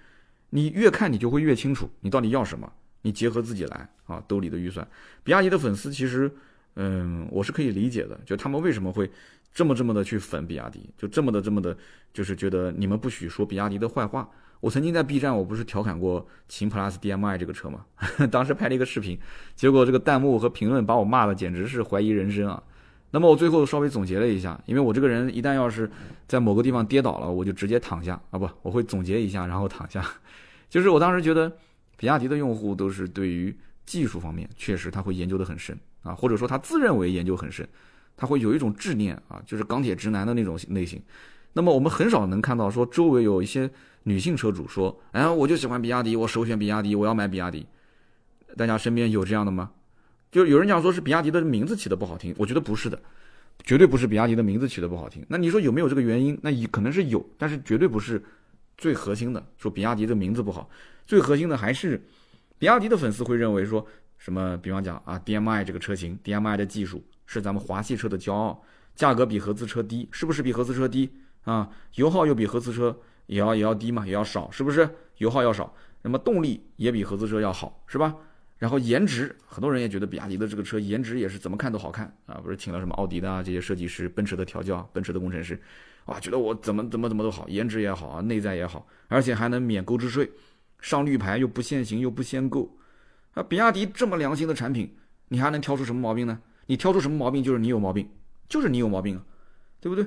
[0.51, 4.87] 你越看你就会越清楚你到底要什么，你结合自己来啊，兜里的预算。
[5.23, 6.31] 比亚迪的粉丝其实。
[6.75, 9.11] 嗯，我是可以理解的，就他们为什么会
[9.53, 11.77] 这么这么的去粉比亚迪，就这么的这么的，
[12.13, 14.29] 就是觉得你们不许说比亚迪的坏话。
[14.61, 17.85] 我曾经在 B 站，我不是调侃过秦 Plus DM-i 这个车吗？
[18.31, 19.19] 当时拍了一个视频，
[19.55, 22.63] 结果这个弹幕和评论把我骂的简直是怀疑人生啊。
[23.09, 25.91] 那么我最后稍微总结了一下，因为我这个人一旦要是
[26.27, 30.01] 在某个地方跌倒了，我就直接躺下啊，不，我会总结一下然后躺下。
[30.69, 31.51] 就是我当时觉得，
[31.97, 33.53] 比亚迪的用户都是对于
[33.85, 35.77] 技术方面确实他会研究的很深。
[36.03, 37.67] 啊，或者说他自认为研究很深，
[38.17, 40.99] 他会有一种执念啊，就是钢铁直男的那种类型。
[41.53, 43.69] 那么我们很少能看到说周围有一些
[44.03, 47.65] 女性车主说，哎，我就喜欢比亚迪，我首选比亚迪，我要买比亚迪。
[48.55, 49.71] 大家身边有这样的吗？
[50.31, 53.01] 就有人讲说是比亚迪的名字起的不好听，我觉得不是的，
[53.63, 55.25] 绝对不是比亚迪的名字起的不好听。
[55.27, 56.37] 那你说有没有这个原因？
[56.41, 58.23] 那也可能是有，但是绝对不是
[58.77, 59.45] 最核心的。
[59.57, 60.69] 说比亚迪的名字不好，
[61.05, 62.01] 最核心的还是
[62.57, 63.85] 比亚迪的粉丝会认为说。
[64.23, 64.55] 什么？
[64.57, 71.09] 比方讲啊，DM-i 这个车型，DM-i 的技术是咱们华系车的骄傲，价格比合资车低，是不是比合资车低
[71.43, 71.67] 啊？
[71.95, 72.95] 油耗又比合资车
[73.27, 74.89] 也要也要低嘛，也要少，是不是？
[75.17, 78.15] 油耗要少，那么动力也比合资车要好，是吧？
[78.57, 85.59] 然后颜值，很多人也觉得比亚迪的这个车颜值也是怎么看都好看啊，不是请了什么奥迪的啊这些设计师，奔驰的调教，奔驰的工程师，
[86.05, 90.31] 哇，觉得我怎么怎么怎么都好，颜值也好啊，内在也好，而且还能免购置税，
[90.79, 92.77] 上绿牌又不限行又不限购，
[93.33, 94.95] 啊，比亚迪这么良心的产品，
[95.29, 96.39] 你还能挑出什么毛病呢？
[96.67, 98.07] 你挑出什么毛病就是你有毛病，
[98.47, 99.25] 就是你有毛病啊，
[99.79, 100.05] 对不对？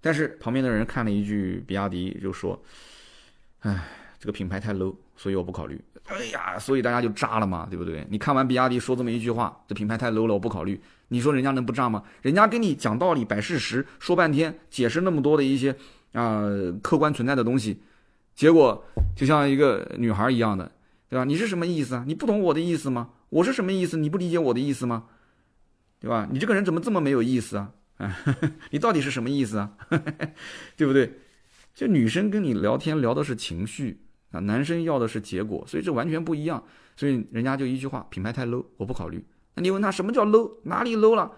[0.00, 2.60] 但是旁边的人看了一句比亚迪就说，
[3.60, 3.84] 唉，
[4.18, 5.80] 这个品牌太 low，所以我不考虑。
[6.06, 8.04] 哎呀，所以大家就炸了嘛，对不对？
[8.10, 10.80] 你看完比亚迪说这么一句话，这品牌太 low 了，我不考虑。
[11.08, 12.02] 你说人家能不炸吗？
[12.22, 15.74] 人家跟你讲道理、摆事实，说半天，解释那么多的一些
[16.12, 16.44] 啊
[16.82, 17.80] 客观存在的东西，
[18.34, 18.84] 结果
[19.14, 20.70] 就像一个女孩一样的，
[21.08, 21.24] 对吧？
[21.24, 22.04] 你是什么意思啊？
[22.06, 23.10] 你不懂我的意思吗？
[23.28, 23.96] 我是什么意思？
[23.96, 25.04] 你不理解我的意思吗？
[26.00, 26.26] 对吧？
[26.30, 27.70] 你这个人怎么这么没有意思啊？
[28.00, 28.16] 啊
[28.70, 29.72] 你到底是什么意思啊？
[30.76, 31.18] 对不对？
[31.74, 34.02] 就女生跟你聊天聊的是情绪。
[34.32, 36.62] 啊，男生要的是结果，所以这完全不一样。
[36.94, 39.26] 所以人家就一句话：品牌太 low，我不考虑。
[39.56, 40.52] 那你问他什么叫 low？
[40.62, 41.32] 哪里 low 了？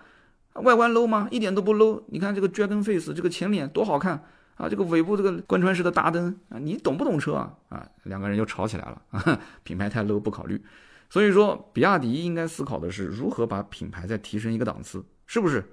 [0.57, 1.27] 外观 low 吗？
[1.31, 2.03] 一点都不 low。
[2.09, 4.23] 你看这个 dragon face，这个前脸多好看
[4.57, 4.69] 啊！
[4.69, 7.55] 这个尾部这个贯穿式的大灯啊，你懂不懂车啊？
[7.71, 9.41] 啊，两个人就吵起来了啊。
[9.65, 10.63] 品牌太 low，不考虑。
[11.09, 15.65] 所以说，比亚迪应该思考的是如何把品牌再提升一个档次，是不是？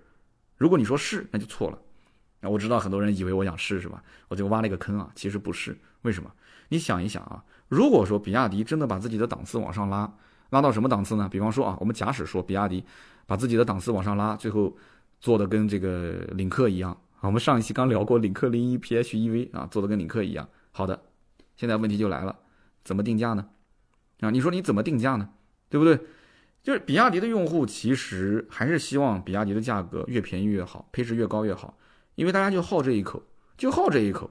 [0.59, 1.79] 如果你说是，那就错了。
[2.41, 4.03] 啊，我知道很多人以为我想试，是吧？
[4.27, 5.75] 我就挖了一个坑啊，其实不是。
[6.03, 6.31] 为什么？
[6.67, 10.13] 你想一想啊，如果说比亚迪真的把自己的档次往上拉，
[10.51, 11.27] 拉到什么档次呢？
[11.27, 12.83] 比方说啊，我们假使说比亚迪
[13.25, 14.77] 把自己的档次往上拉，最后
[15.19, 17.23] 做的跟这个领克一样啊。
[17.23, 20.47] 我们上一期刚聊过领克零一 PHEV 啊，做的跟领克一样。
[20.71, 21.01] 好的，
[21.55, 22.37] 现在问题就来了，
[22.83, 23.47] 怎么定价呢？
[24.21, 25.29] 啊，你说你怎么定价呢？
[25.69, 25.99] 对不对？
[26.61, 31.77] 就是比亚迪的用户其实还是希望比亚迪的价格越便宜越好，配置越高越好，
[32.15, 33.21] 因为大家就好这一口，
[33.57, 34.29] 就好这一口。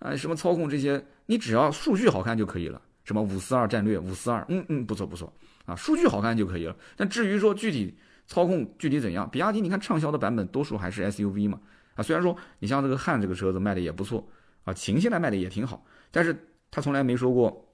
[0.00, 2.80] 啊，什么操控这些，你只要数据好看就可以了。
[3.04, 5.30] 什么五四二战略，五四二，嗯嗯，不错不错
[5.66, 6.74] 啊，数据好看就可以了。
[6.96, 7.94] 但至于说具体
[8.26, 11.60] 操控具体怎样，比亚迪你看畅销的版本多数还是 SUV 嘛。
[11.96, 14.26] 啊，虽然说你像这个汉这个车子卖的也不错
[14.64, 16.34] 啊，秦现在卖的也挺好，但是
[16.70, 17.69] 他从来没说过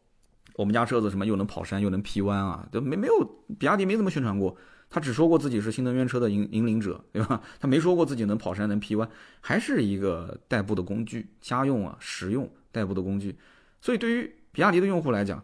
[0.56, 3.24] 我们家车子什么又能跑山又能劈弯啊，都没没有，
[3.58, 4.56] 比亚迪没怎么宣传过。
[4.88, 7.40] 他只说过自己是新能源车的引引领者，对吧？
[7.60, 9.08] 他没说过自己能跑山能劈弯，
[9.40, 13.36] 还是一个代步的工具，家用啊，实用代步的工具。
[13.80, 15.42] 所以对于比亚迪的用户来讲，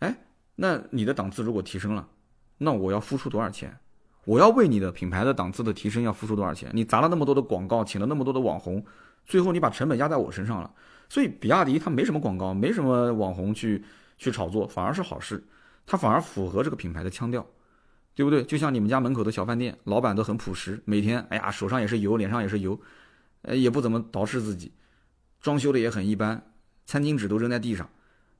[0.00, 0.14] 哎，
[0.56, 2.06] 那你的档次如果提升了，
[2.58, 3.74] 那我要付出多少钱？
[4.26, 6.70] 我要为你的品牌的档次的提升要付出多少钱？
[6.72, 8.84] 你砸了那么多的广告，请了那么多的网红，
[9.24, 10.70] 最后你把成本压在我身上了。
[11.08, 13.82] 所以比亚迪它没什么广告，没什么网红去
[14.18, 15.44] 去炒作，反而是好事，
[15.86, 17.46] 它反而符合这个品牌的腔调。
[18.16, 18.44] 对不对？
[18.44, 22.80] 就像你们家门口的小饭店，老板都很朴实，每天哎呀手上也是油，脸上也是油，
[23.42, 24.72] 呃也不怎么捯饬自己，
[25.40, 26.40] 装修的也很一般，
[26.86, 27.90] 餐巾纸都扔在地上，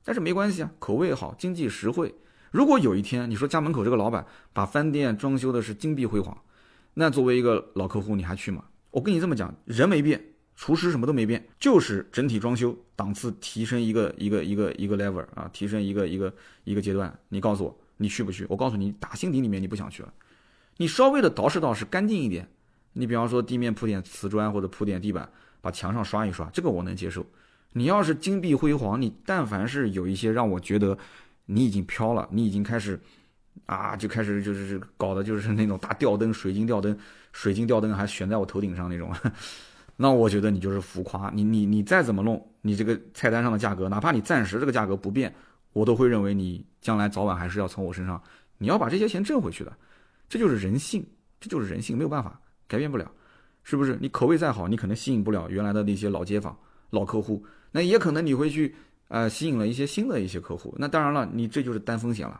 [0.05, 2.15] 但是没关系啊，口味好，经济实惠。
[2.51, 6.41] 如果有一天你说家门口这个老板把饭店装修的是金碧辉煌，
[6.93, 8.63] 那作为一个老客户你还去吗？
[8.91, 10.23] 我跟你这么讲，人没变，
[10.55, 17.77] 厨师什么都没变，就是整体装修档次提升一个一个一个一个 level 啊，提升一个一个一个阶段，你告诉我。
[17.97, 18.45] 你去不去？
[18.49, 20.13] 我告诉你，打心底里面你不想去了。
[20.75, 22.45] 你稍微的捯饬捯饬，干净一点。
[22.91, 27.25] 你比方说地面铺点瓷砖或者铺点地板，把墙上刷一刷，这个我能接受。
[27.71, 30.97] 你要是金碧辉煌，你但凡是有一些让我觉得
[31.45, 32.99] 你已经飘了，你已经开始
[33.65, 36.97] 啊，就开始就是搞的就是那种大吊灯、水晶吊灯、
[37.31, 39.09] 水晶吊灯还悬在我头顶上那种，
[39.95, 41.31] 那我觉得你就是浮夸。
[41.33, 45.33] 你你你再怎么弄，你这个菜单上的价格，哪怕你暂时这个价格不变。
[45.73, 48.21] 我都会认为你将来早晚还是要从我身上，
[48.57, 49.77] 你要把这些钱挣回去的，
[50.29, 51.05] 这就是人性，
[51.37, 53.11] 这就是人性，没有办法改变不了，
[53.61, 53.97] 是不是？
[53.99, 56.57] 你口味再好，你可能吸引不了原来的那些老街坊、
[56.91, 58.73] 老客户，那也可能你会去
[59.09, 62.39] 呃吸引了一些新的一些客户，那当然了，你这就是担风险了，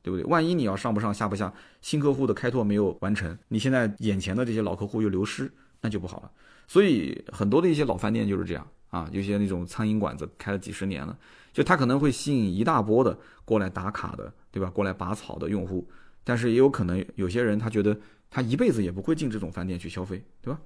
[0.00, 0.24] 对不对？
[0.26, 5.50] 万一你要上不上下不下，新客户的开拓没有完成，你现在眼前的这些老客户又流失，
[5.80, 6.30] 那就不好了。
[6.70, 11.18] 所以很多的一些老饭店就是这样啊，有些那种苍蝇馆子开了几十年了。
[11.52, 14.70] 就他可能会吸引一大波的过来打卡的，对吧？
[14.70, 15.90] 过来拔草的用户，
[16.22, 17.98] 但是也有可能有些人他觉得
[18.30, 20.60] 他一辈子也不会进这种饭店去消费，对吧？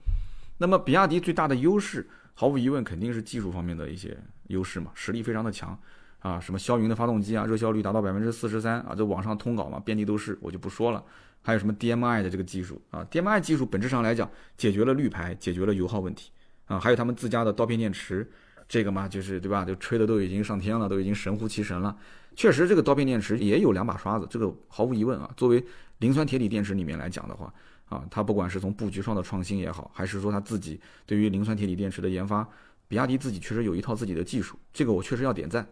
[0.59, 4.15] 那么比亚迪最大的优势，毫无疑问肯定是技术方面的一些
[4.49, 5.75] 优势嘛，实力非常的强
[6.19, 11.03] 啊，什么霄云的发动机啊，热效率达到百分之四十三啊，这网上通稿嘛，遍地都是，我就不说了。
[11.45, 16.31] 还有什么 DMI 的这个技术啊，DMI 技术本质上来讲解决了绿牌，解决了油耗问题
[16.65, 18.29] 啊，还有他们自家的刀片电池。
[18.67, 19.63] 这个嘛，就是对吧？
[19.63, 21.95] 就吹的都已经上天了，都已经神乎其神了。
[22.35, 25.31] 确实，这个刀片电池也有两把刷子，这个毫无疑问啊。
[25.37, 25.63] 作为
[25.99, 27.53] 磷酸铁锂电池里面来讲的话，
[27.91, 32.49] 啊，它不管是从布局上的创新也好，还是说它自己对于磷酸铁锂电池的研发，
[32.89, 35.65] 比亚迪自己确实有一套自己的技术，这个我确实要点赞。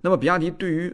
[0.00, 0.92] 那么，比亚迪对于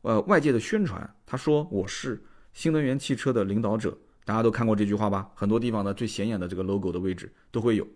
[0.00, 2.24] 呃外界的宣传，他说我是
[2.56, 5.30] 新能源汽车的领导者，大家都看过这句话吧？
[5.34, 7.86] 很多地方的最显眼的这个 logo 的位置都会有。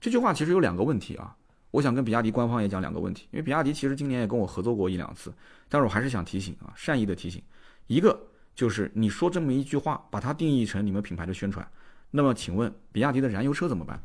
[0.00, 1.36] 这句话其实有两个问题啊，
[1.70, 5.30] 我想跟比亚迪官方也讲两个问题，因为比亚迪其实今年也跟我合作过一两次，
[5.68, 7.42] 但是我还是想提醒啊，善意的提醒，
[7.88, 8.18] 一个
[8.54, 11.70] 就是你说这么一句话，把它定义成你们品牌的宣传，
[12.10, 14.02] 那么请问比亚迪的燃油车怎么办？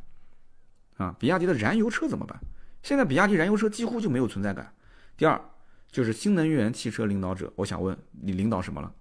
[0.97, 2.37] 啊，比亚迪的燃油车怎么办？
[2.83, 4.73] 现在比亚迪燃油车几乎就没有存在感。
[5.15, 5.41] 第二
[5.89, 8.93] 就是新能源汽车领导者，我想问你领导什么了？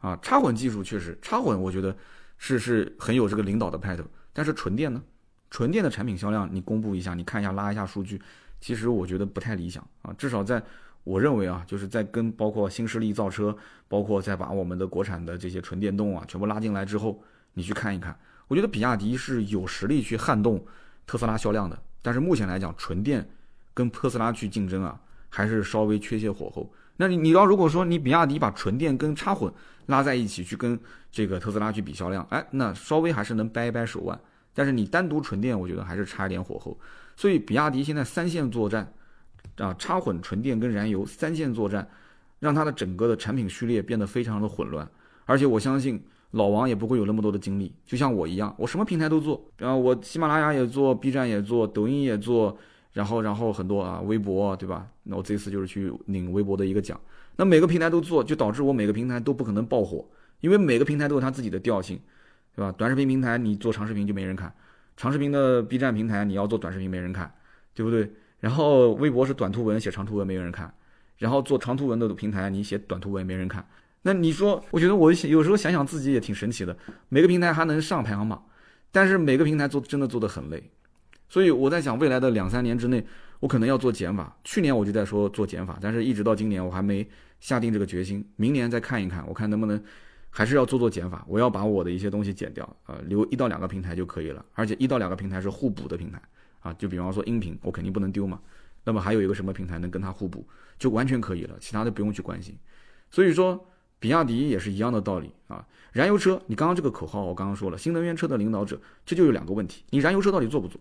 [0.00, 1.96] 啊，插混技术确实，插混我觉得
[2.36, 4.04] 是是很有这个领导的派头。
[4.32, 5.02] 但是纯电呢？
[5.50, 8.20] 纯电的产品销量你公布一下，你看一下拉一下数据，
[8.60, 10.14] 其实我觉得不太理想啊。
[10.16, 10.62] 至少在
[11.02, 13.56] 我认为啊，就是在跟包括新势力造车，
[13.88, 17.20] 包括再把我们的国产的这些纯电动啊全部拉进来之后，
[17.54, 20.64] 你去看一看，我觉得比亚迪是有实力去撼动
[21.06, 21.76] 特斯拉销量的。
[22.00, 23.28] 但是目前来讲，纯电
[23.74, 26.72] 跟特斯拉去竞争啊，还是稍微缺些火候。
[27.00, 29.50] 那你你要如果说你比亚迪把纯电跟插混
[29.86, 30.78] 拉在一起去跟
[31.10, 34.20] 这个特斯拉去比销量，哎，那稍微还是能掰一掰手腕。
[34.52, 36.78] 但是你单独纯电，我觉得还是差一点火候。
[37.16, 38.92] 所以比亚迪现在三线作战，
[39.56, 41.88] 啊，插混、纯电跟燃油三线作战，
[42.38, 44.86] 让它的整个的产品序列变得非常的混乱。
[45.24, 52.58] 而且我相信老王也不会有那么多的精力，就像我一样，我什么平台都做，然后我喜马拉雅也做，B 站也做，抖音也做。
[52.92, 54.86] 然后，然后很多啊，微博对吧？
[55.04, 57.00] 那我这次就是去领微博的一个奖。
[57.36, 60.04] 那每个平台都做，就导致我每个平台都不可能爆火，
[60.40, 61.98] 因为每个平台都有它自己的调性，
[62.54, 62.72] 对吧？
[62.72, 64.52] 短视频平台你做长视频就没人看，
[64.96, 67.32] 长视频的 B 站平台你要做短视频没人看，
[67.74, 68.10] 对不对？
[68.40, 70.72] 然后微博是短图文写长图文没人看，
[71.18, 73.64] 然后做长图文的平台你写短图文没人看。
[74.02, 76.76] 那你说，我觉得我有时候想想自己也挺神奇的，
[77.08, 78.42] 每个平台还能上排行榜，
[78.90, 80.70] 但是每个平台做真的做得很累。
[81.30, 83.02] 所以我在想，未来的两三年之内，
[83.38, 84.36] 我可能要做减法。
[84.44, 88.22] 去年我就在说做减法，但是一直到今年我还没下定这个决心。
[88.34, 89.80] 明年再看一看，我看能不能
[90.28, 91.24] 还是要做做减法。
[91.28, 94.44] 我要把我的一些东西减掉，呃， 留一到两个平台就可以了。
[94.54, 96.20] 而且一到两个平台是互补的平台
[96.60, 98.40] 啊，就比方说音频，我肯定不能丢嘛。
[98.82, 100.44] 那么还有一个什么平台能跟它互补，
[100.78, 102.58] 就完全可以了，其他的不用去关心。
[103.10, 103.64] 所以说，
[104.00, 105.64] 比亚迪也是一样的道理啊。
[105.92, 110.80] 燃油车，你刚刚这个口号我刚刚说了，新能源车的领导者，这就有两个问题：你燃油车到底做不做？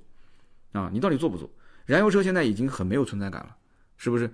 [0.71, 1.49] 啊，你到底做不做？
[1.86, 3.55] 燃油车现在已经很没有存在感了，
[3.97, 4.32] 是不是？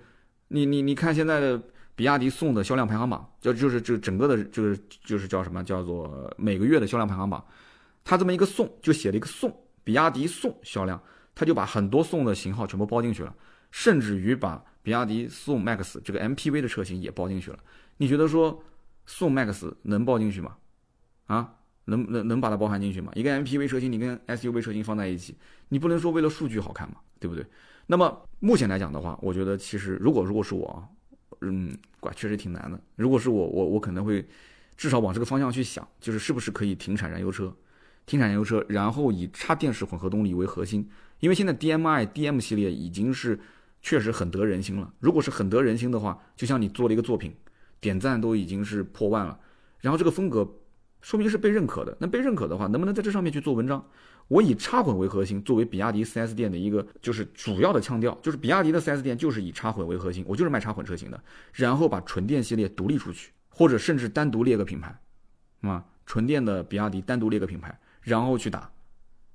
[0.49, 1.61] 你你你看现在的
[1.95, 7.43] 比亚迪宋的销量排行榜，就就是这整个的，就是就是叫什么叫做每个月的销量排行榜，
[8.03, 11.01] 它这么一个宋就写了一个宋，比亚迪宋销量，
[11.33, 13.33] 它就把很多宋的型号全部包进去了，
[13.71, 17.57] 甚至于把比亚迪宋 MAX 这个 MPV 的车型也包进去了。
[17.97, 18.61] 你觉得说
[19.05, 20.57] 宋 MAX 能包进去吗？
[21.27, 21.55] 啊？
[21.85, 23.11] 能能能把它包含进去吗？
[23.15, 25.35] 一个 MPV 车型，你跟 SUV 车型放在一起，
[25.69, 27.45] 你不能说为了数据好看嘛，对不对？
[27.87, 30.89] 那么目前来讲的话，我觉得其实如果如果是我啊，
[31.41, 32.79] 嗯，怪确实挺难的。
[32.95, 34.25] 如果是我，我我可能会
[34.75, 37.55] 至少往这个方向去想，就是是不是可以停产燃油车，
[38.07, 43.39] 停产燃油车，然后以插电式混合动力为核心，因为现在 DMI DM 系列已经是
[43.83, 44.91] 确实很得人心了。
[44.99, 47.35] 如果是很得人心的话，就像你做了一个作品，
[47.79, 49.39] 点赞都已经是破万了，
[49.81, 50.49] 然后这个风格。
[51.05, 51.95] 说明是被认可的。
[51.99, 53.85] 那被认可的话，能不能在这上面去做文章？
[54.27, 61.23] 我以插混为核心，作为比亚迪 4S 店的一个就是主要的腔调，就是比亚迪的 4S 店就是以插混为核心，我就是卖插混车型的。
[61.53, 64.99] 然后把纯电系列独立出去，或者甚至单独列个品牌，
[65.61, 68.67] 啊，纯电的比亚迪单独列个品牌，然后去打，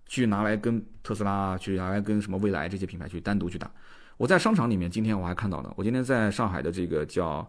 [0.06, 3.70] 去拿来跟特斯拉，去拿来跟什么蔚来这些品牌去单独去打。
[4.16, 7.48] 我在商场里面，今天我还看到了，我今天在上海的这个叫。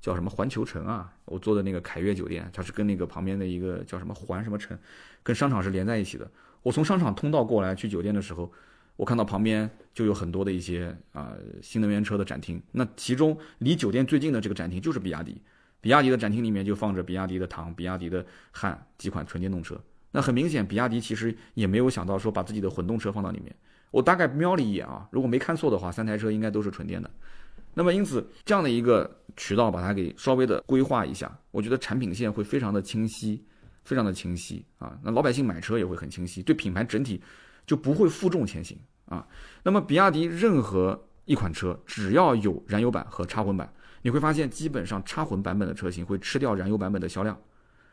[0.00, 1.12] 叫什么环球城啊？
[1.24, 4.78] 我做的那个凯悦酒店，它是跟那个旁边的一个叫什么环什么城，
[5.22, 6.30] 跟商场是连在一起的。
[6.62, 8.52] 我从商场通道过来去酒店的时候，
[8.96, 11.32] 我看到旁边就有很多的一些啊
[11.62, 12.62] 新能源车的展厅。
[12.72, 15.40] 那其中离酒店最近的这个展厅就是比亚迪，
[15.80, 19.80] 比亚迪的展厅里面就放着比亚迪的唐、比亚迪的汉几款纯电动车。
[20.10, 23.54] 那很明显，比亚迪其实也没有想到说把自己的混动车放到里面。
[23.90, 27.10] 我大概瞄了一眼啊，如果没看错的话，三台车应该都是纯电的。
[27.74, 33.44] 那么因此，这样的一个渠道把它给稍微的规划一下，我觉得产品线会非常的清晰，
[33.84, 34.98] 非常的清晰啊。
[35.02, 37.22] 那老百姓买车也会很清晰，对品牌整体
[37.66, 38.76] 就不会负重前行
[39.06, 39.26] 啊。
[39.62, 43.72] 那么比亚迪任何一款车只要有燃油版和插混版，
[44.02, 47.38] 你会发现基本上插混版本的车型会吃掉燃油版本的销量。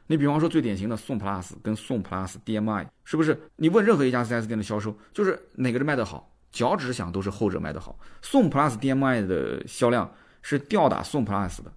[0.08, 3.40] 你比方说最典型的宋 Plus 跟宋 Plus DM-i，是不是？
[3.56, 6.35] 你问任何一家 4S 店的销售，就是哪个是卖得好？
[6.56, 10.10] 脚趾想都是后者卖得好，宋 Plus DM-i 的销量
[10.42, 11.74] 是吊打宋 Plus 的。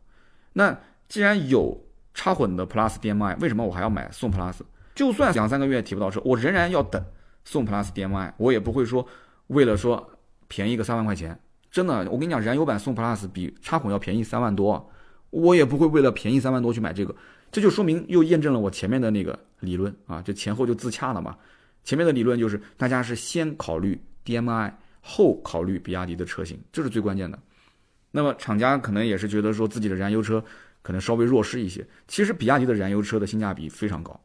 [0.52, 4.60] 那既然有插混的 Plus DM-i，为什么我还要买宋 Plus？
[4.94, 7.04] 就算两三个月提不到车，我仍然要等
[7.44, 9.04] 宋 Plus DM-i，我也不会说
[9.48, 10.08] 为了说
[10.46, 11.36] 便宜个三万块钱。
[11.72, 14.90] 真的，我跟你讲，燃油版宋 Plus 比插混要便宜三万多，
[15.30, 17.12] 我也不会为了便宜三万多去买这个。
[17.50, 21.36] 这就说明又验证了我前面的那个理论啊，就前后就自洽了嘛。
[21.82, 23.98] 前面的理论就是大家是先考虑
[24.28, 27.38] DMI，后考虑比亚迪的车型，这是最关键的。
[28.10, 30.44] 那么厂家可能也是觉得说自己的燃油车
[30.82, 34.20] 可能稍微弱势一些，其实比亚迪的燃油车的性价比非常高，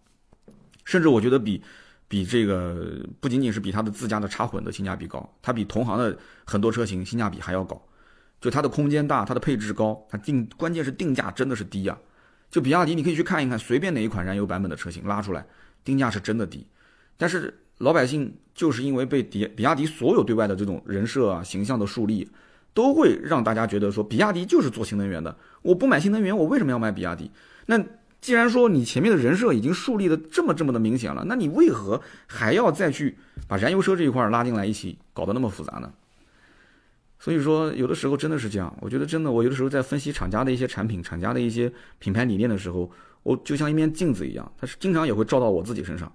[0.83, 1.63] 甚至我觉得比
[2.07, 7.81] 比这个不仅仅是比它的自家的插混的性价比高，它比同行的很多车型性价比还要高。
[8.41, 11.97] 就它的空间大，它的配置高，它定关键是定价真的是低啊。
[12.51, 15.45] 就比亚迪，你可以去看一看，随便哪一款燃油版本的车型拉出来，
[15.83, 16.67] 定价是真的低。
[17.15, 22.29] 但是老百姓就是因为被比比亚迪所有对外的这种人设啊、形象的树立，
[22.73, 25.35] 都会让大家觉得说，比亚迪就是做新能源的。
[25.61, 27.29] 我不买新能源，我为什么要买比亚迪？
[27.65, 27.83] 那
[28.21, 33.17] 既然说你前面的人设已经树立的这么这么的明显了，那你为何还要再去
[33.47, 35.91] 把燃油车这一块拉进来一起搞得那么复杂呢？
[37.19, 38.73] 所以说，有的时候真的是这样。
[38.81, 42.89] 我觉得真的，我有的时候在分析厂家的一些产品、厂家的一些品牌理念的时候，
[43.23, 46.11] 我就像一面镜子一样，它是经常也会照到我自己身上。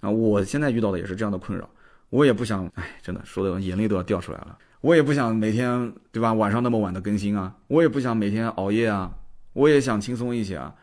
[0.00, 1.68] 啊，我现在遇到的也是这样的困扰。
[2.10, 4.58] 我也不想，哎，真的说的眼泪都要掉出来了。
[4.80, 7.54] 我也不想每天对吧，晚上那么晚的更新啊。
[7.68, 9.12] 我也不想每天熬夜啊。
[9.52, 10.74] 我也想轻松一些啊。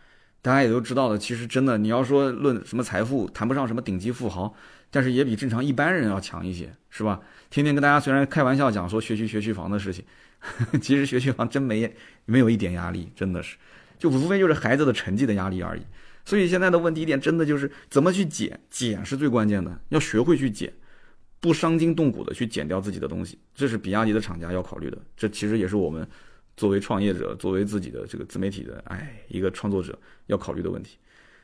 [0.41, 4.53] 大家也都知道的，其实真的，你要说论什么财富，谈不上什么顶级富豪，
[4.89, 7.19] 但是也比正常一般人要强一些，是吧？
[7.49, 10.05] 天天跟大家虽然开玩笑讲说学区学区房的事情，
[10.79, 11.93] 其实学区房真没
[12.25, 13.57] 没有一点压力，真的是，
[13.97, 15.81] 就无非就是孩子的成绩的压力而已。
[16.27, 20.73] 所以现在的问题点真的就是怎么去减，减是最关键的，要学会去减，
[21.39, 24.97] 不伤筋动骨的去减掉自己的东西，这是比亚迪的厂家要考虑的。
[25.15, 26.05] 这其实也是我们
[26.57, 30.97] 作为创业者，作为自己的这个自媒体的，哎，一个创作者要考虑的问题。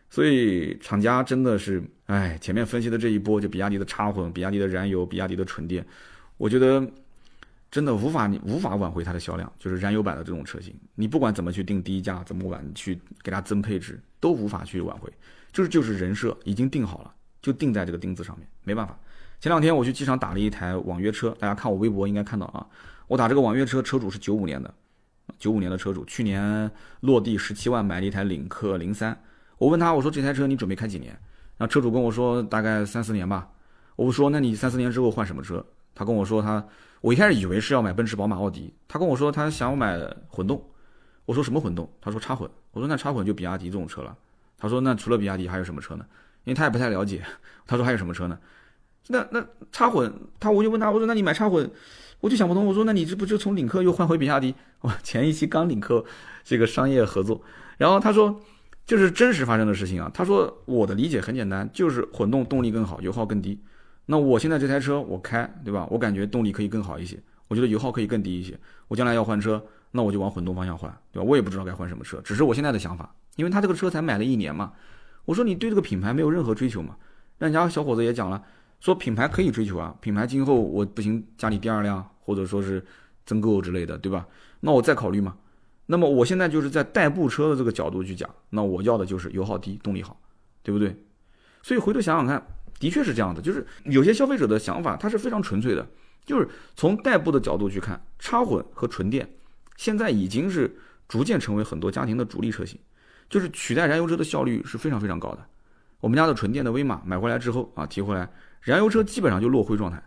[0.09, 5.85] 所以厂家真的是，哎，前面分析的这一波，就比亚迪的插混、比亚迪的燃油、比亚迪的纯电，
[6.35, 6.85] 我觉得
[7.73, 9.51] 真的无法你无法挽回它的销量。
[9.57, 15.11] 就是燃油版的这种车型，你不管怎么去定低价，怎么晚去给它增配置，都无法去挽回。
[15.51, 17.11] 就是就是人设已经定好了，
[17.41, 18.95] 就定在这个钉子上面，没办法。
[19.39, 22.63] 前两天我去机场打了一台网约车，大家看我微博应该看到啊，
[23.07, 24.71] 我打这个网约车，车主是九五年的，
[25.39, 26.69] 九五年的车主，去年
[26.99, 29.19] 落地十七万买了一台领克零三。
[29.57, 31.11] 我问他，我说这台车你准备开几年？
[31.57, 33.49] 然后车主跟我说大概三四年吧。
[33.95, 35.65] 我说那你三四年之后换什么车？
[35.93, 36.65] 他跟我说他，
[37.03, 38.73] 我一开始以为是要买奔驰、宝马、奥迪。
[38.87, 39.99] 他跟我说他想买
[40.29, 40.63] 混动。
[41.25, 41.91] 我说什么混动？
[41.99, 42.49] 他说插混。
[42.71, 44.15] 我说那插混就比亚迪这种车了。
[44.57, 46.05] 他说那除了比亚迪还有什么车呢？
[46.45, 47.21] 因为他也不太了解。
[47.67, 48.39] 他说还有什么车呢？
[49.07, 51.69] 那那插混，他我就问他，我说那你买插混，
[52.21, 52.65] 我就想不通。
[52.65, 54.55] 我说那你这不就从领克又换回比亚迪？
[54.79, 56.05] 我前一期刚领克
[56.45, 57.41] 这个商业合作，
[57.77, 58.39] 然后他说。
[58.85, 60.11] 就是真实发生的事情啊！
[60.13, 63.57] 他说我的理解很简单，就是混动动力更好，油耗更低。
[64.05, 65.87] 那我现在这台车我开，对吧？
[65.89, 68.59] 我感觉动力可以更好一些，我觉得油耗可以更低一些。
[68.87, 71.25] 我将来要换车，那我就往混动方向换，对吧？
[71.27, 74.73] 我也不知道该换什么车，只是我现在的想法，因为他这个车才买了一年嘛。
[75.25, 76.97] 我说你对这个品牌没有任何追求嘛？
[77.37, 78.43] 人家小伙子也讲了，
[78.79, 82.85] 说品牌可以追求啊，品牌今后我不行，家里第二辆或者说是
[83.25, 84.27] 增购之类的，对吧？
[84.59, 85.35] 那我再考虑嘛。
[85.85, 90.19] 那么我现在就是在代步车的这个角度去讲，那我要的就是油耗低、动力好，
[90.61, 90.95] 对不对？
[91.61, 92.45] 所以回头想想看，
[92.79, 93.41] 的确是这样的。
[93.41, 95.87] 就是有些消费者的想法，他是非常纯粹的，
[96.25, 99.27] 就是从代步的角度去看，插混和纯电
[99.77, 100.75] 现在已经是
[101.07, 102.79] 逐渐成为很多家庭的主力车型，
[103.29, 105.39] 就是取代燃油车的效率是非常非常高的。
[105.99, 108.29] 我们家的纯电的威马买回来之后啊，提回来，
[108.61, 110.03] 燃油车基本上就落灰状态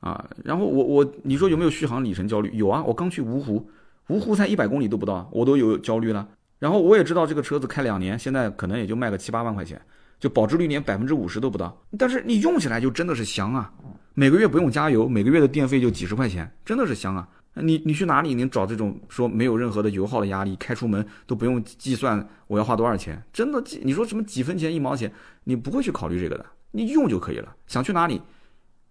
[0.00, 0.24] 啊。
[0.42, 2.50] 然后我我你说有没有续航里程焦虑？
[2.54, 3.70] 有啊，我刚去芜湖。
[4.08, 6.28] 芜湖才一百公里都不到，我都有焦虑了。
[6.58, 9.80] 然后我也知道这个车子开两年，现在可能也就卖个七八万块钱，
[10.18, 11.76] 就保值率连百分之五十都不到。
[11.98, 13.72] 但是你用起来就真的是香啊！
[14.14, 17.28] 每个月不用加油，每个月的电费就几十块钱，真的是香啊！
[17.54, 23.22] 你你去哪里能找这种说没有任何的油耗的压力，开出门都不用计算我要花多少钱？
[23.32, 25.12] 真的，你说什么几分钱一毛钱，
[25.44, 27.54] 你不会去考虑这个的，你用就可以了。
[27.66, 28.20] 想去哪里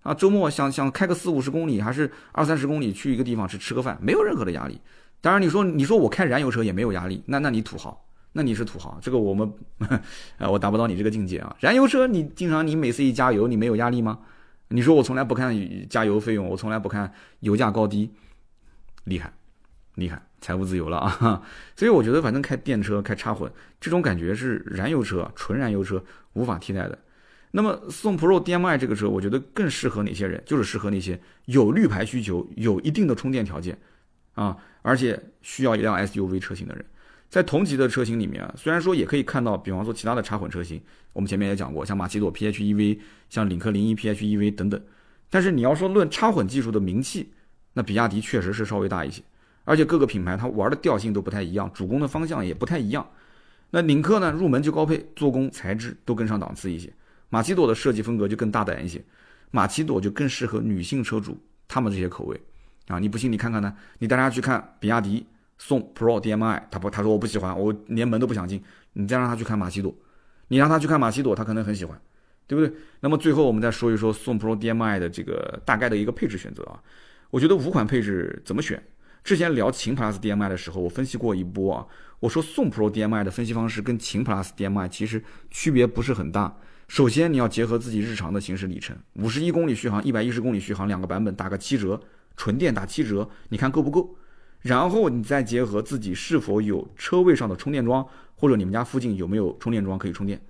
[0.04, 0.14] 啊？
[0.14, 4.80] 周末想想开个四五十公里，还是二三十公里去一个地方去吃个饭，没有任何的压力。
[5.20, 9.54] 当然，你说你说我开燃油车也没有压力，那那你土豪，那你是土豪，这个我们，
[10.38, 11.56] 啊，我达不到你这个境界啊。
[11.60, 14.20] 燃油车你经常你每次一加油，你没有压力吗？
[14.70, 15.56] 你说我从来不看
[15.88, 18.10] 加油费用，我从来不看油价高低，
[19.04, 19.32] 厉害，
[19.96, 21.44] 厉害，财务自由了啊。
[21.78, 26.04] 所以我觉得反正开电车开插混这种感觉是燃油车纯燃油车
[26.34, 26.98] 无法替代的。
[27.52, 30.42] 那么宋 Pro DM-i 这个车，我觉得更适合哪些人？
[30.44, 33.78] 就是适合那些有绿牌需求、有一定的充电条件。
[34.34, 36.84] 啊，而且需要一辆 SUV 车型的人，
[37.34, 40.80] 在同级的车型里面，虽然说也可以看到，比方说其他的插混车型，
[41.14, 44.80] 我们前面也讲过，像马奇朵 PHEV，像领克零一 PHEV 等等，
[45.32, 47.34] 但是你要说论插混技术的名气，
[47.74, 49.24] 那比亚迪确实是稍微大一些，
[49.64, 53.04] 而且各个品牌它玩的调性都不太一样，主攻的方向也不太一样。
[53.72, 56.94] 那领克呢，入门就高配，做工材质都更上档次一些。
[57.30, 59.04] 马奇朵的设计风格就更大胆一些，
[59.50, 61.36] 马奇朵就更适合女性车主
[61.68, 62.40] 他们这些口味
[62.90, 63.00] 啊！
[63.00, 63.76] 你不信你看看呢？
[63.98, 65.26] 你带大家去看比亚迪
[65.66, 68.62] 宋 Pro DM-i，他不他说我不喜欢，我连门都不想进。
[68.92, 69.96] 你再让他去看马奇朵，
[70.50, 71.98] 你让他去看马奇朵，他可能很喜欢，
[72.46, 72.76] 对不对？
[73.00, 76.84] 那么最后我们再说一说宋 Pro DM-i 的这个大概的一个配置选择啊，
[77.30, 78.84] 我觉得五款配置怎么选？
[79.24, 81.88] 之前聊秦 Plus DM-i 的时候，我分析过一波啊，
[82.20, 86.58] 我说宋 Pro DM-i 的分析方式跟秦 Plus DM-i 其实区别不是很大。
[86.90, 91.98] 首先你要结合自己日常的行驶里程，五十一公里续航，一百一十公里续航，两个版本打个七折，
[92.36, 94.14] 纯电打七折，你看够不够？
[94.64, 98.04] 然后你再结合自己是否有车位上的充电桩，
[98.36, 100.42] 或者你们家附近有没有充电桩可以充电，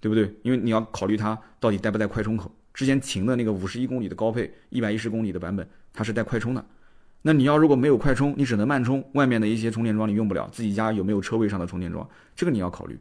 [0.00, 0.34] 对不对？
[0.42, 2.52] 因为你要考虑它到底带不带快充口。
[2.74, 6.64] 之前秦的那个五十一公里的高配，一百一十公里的版本，它是带快充的。
[7.22, 12.98] 那你要如果没有快充，你只能慢充，外面的一些充电桩你用不了，自己家有没有车位上的充电桩，这个你要考虑。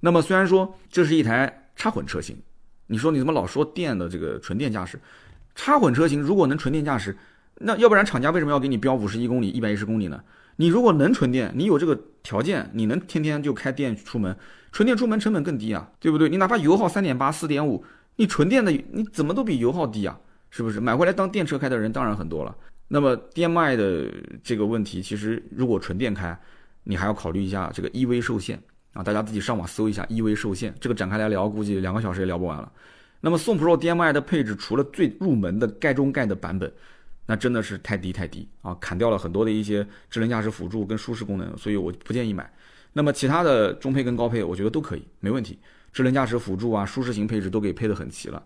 [0.00, 1.60] 那么虽然说这是一台。
[1.76, 2.40] 插混车型，
[2.86, 4.96] 你说你怎么老说电的这个纯电驾驶？
[5.56, 7.16] 插混车型如果能纯电驾驶，
[7.58, 10.22] 那要不然厂家为什么要给你标五十一公里、一百一十公里呢？
[10.56, 14.36] 你如果能纯电，你有这个条件，你能天天就开电出门，
[14.72, 16.28] 纯电出门成本更低啊，对不对？
[16.28, 17.84] 你哪怕油耗三点八、四点五，
[18.16, 20.18] 你纯电的你怎么都比油耗低啊？
[20.50, 20.78] 是不是？
[20.78, 22.56] 买回来当电车开的人当然很多了。
[22.88, 26.38] 那么 DMI 的这个问题，其实如果纯电开，
[26.84, 28.60] 你还要考虑一下这个 EV 受限。
[28.92, 32.70] 啊，大家自己上网搜一下，EV 受限，这个展开来聊，估计两个小时也聊不完了。
[33.20, 36.72] 那么宋 Pro DM-i 的配置，除了最入门的盖中盖的版本，
[37.26, 42.52] 那真的是太低太低啊，砍掉了很多的一些智能驾驶辅助跟舒适功能，所以我不建议买。
[42.92, 45.58] 那么其他的中配跟高配，我觉得都可以，没问题。
[45.92, 48.42] 智能驾驶辅助啊，舒适型配置都给配得很齐了。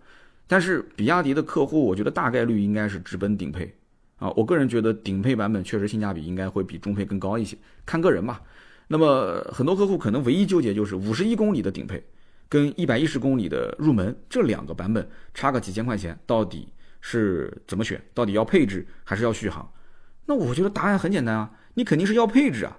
[0.46, 3.74] 但是比亚迪的客户，我觉得大概率应该是直奔顶配
[4.16, 4.30] 啊。
[4.30, 8.40] 我个人觉得顶配版本确实性价比应该会比中配更高一些，看个人吧。
[8.86, 12.02] 那么很多客户可能唯一纠结就是五十一公里的顶配，
[12.48, 16.68] 跟一百一十公里的入门这两个版本差个几千块钱，到底
[17.00, 18.02] 是怎么选？
[18.14, 19.70] 到底要配置还是要续航？
[20.26, 22.78] 那我觉得答案很简单啊，你肯定是要配置啊，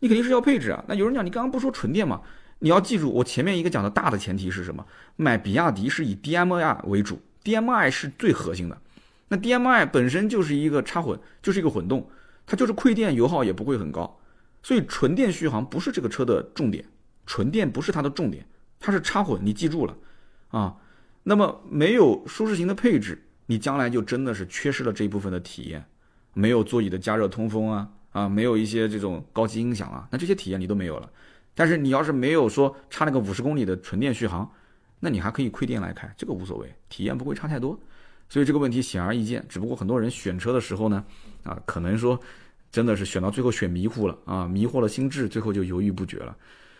[0.00, 0.84] 你肯定是要配置啊。
[0.88, 2.22] 那有人讲你刚刚不说纯电吗？
[2.60, 4.86] 你要记住我前面一个讲的大的前提是什么？
[5.16, 8.80] 买比亚迪是以 DM-i 为主，DM-i 是最核心的。
[9.28, 12.08] 那 DM-i 本身就是一个插混，就是一个混动，
[12.46, 14.18] 它就是亏电，油耗也不会很高。
[14.62, 16.84] 所以纯电续航不是这个车的重点，
[17.26, 18.46] 纯电不是它的重点，
[18.80, 19.96] 它是插混，你记住了，
[20.48, 20.76] 啊，
[21.24, 25.84] 那么没有舒适型的配置，你将来就真的是缺失了这一部分的体验，
[26.32, 31.10] 没有座椅的加热通风啊，啊，没有一些这种高级音响啊，那这些体验你都没有了。
[31.54, 34.50] 但是你要是没有说差那个五十公里的纯电续航，
[35.00, 37.78] 那你还可以亏电来开，这个无所谓，体验不会差太多。
[38.28, 41.04] 所以这个问题显而易见，只不过很多人选车的时候呢，
[41.42, 42.18] 啊，可能说。
[42.72, 46.36] 真的是选到最后选迷糊了啊，迷惑了心智，最后就犹豫不决了。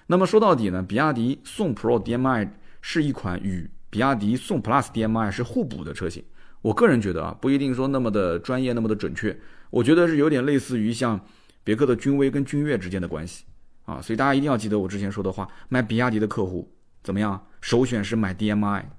[0.08, 6.24] 那么说到底呢，比亚迪宋 Pro DM-i 是一款与比亚迪宋 Plus DM-i 是互补的车型。
[6.64, 9.38] 我个人觉得啊，不一定说那么的专业，那么的准确。
[9.68, 11.20] 我觉得是有点类似于像
[11.62, 13.44] 别克的君威跟君越之间的关系
[13.84, 14.00] 啊。
[14.00, 17.46] 所以大家一定要记得我之前说的话，买比亚迪的客户怎么样？
[17.60, 18.90] 首选是买 DM-i，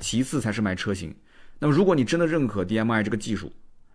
[0.00, 1.14] 其次才是买车型。
[1.60, 3.50] 那么如果你真的认可 DM-i 这个技术，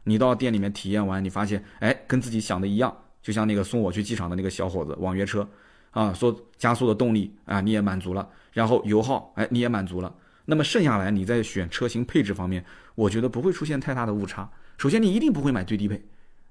[0.06, 5.48] 你到店里面体验完，你发现，哎，跟自己想的一样，就像那个送我去机场的那个小伙子，网约车，
[5.92, 10.12] 啊，说加速的动力啊，你也满足了，然后油耗，哎，你也满足了，
[10.50, 14.50] 那么剩下来你在选车型配置方面，我觉得不会出现太大的误差。
[14.80, 16.02] 首先，你一定不会买最低配，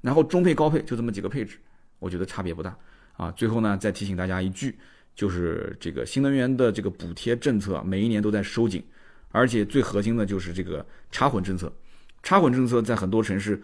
[0.02, 1.58] 然后中配、高配就这么几个配置，
[1.98, 2.78] 我觉得差别不大。
[3.16, 4.78] 啊，最后呢，再提醒大家一句，
[5.16, 8.80] 就是这个新能源的这个补贴政策每一年都在收紧，
[9.32, 11.72] 而且最核心的就是这个插混政策。
[12.22, 13.60] 插混政策在很多城市，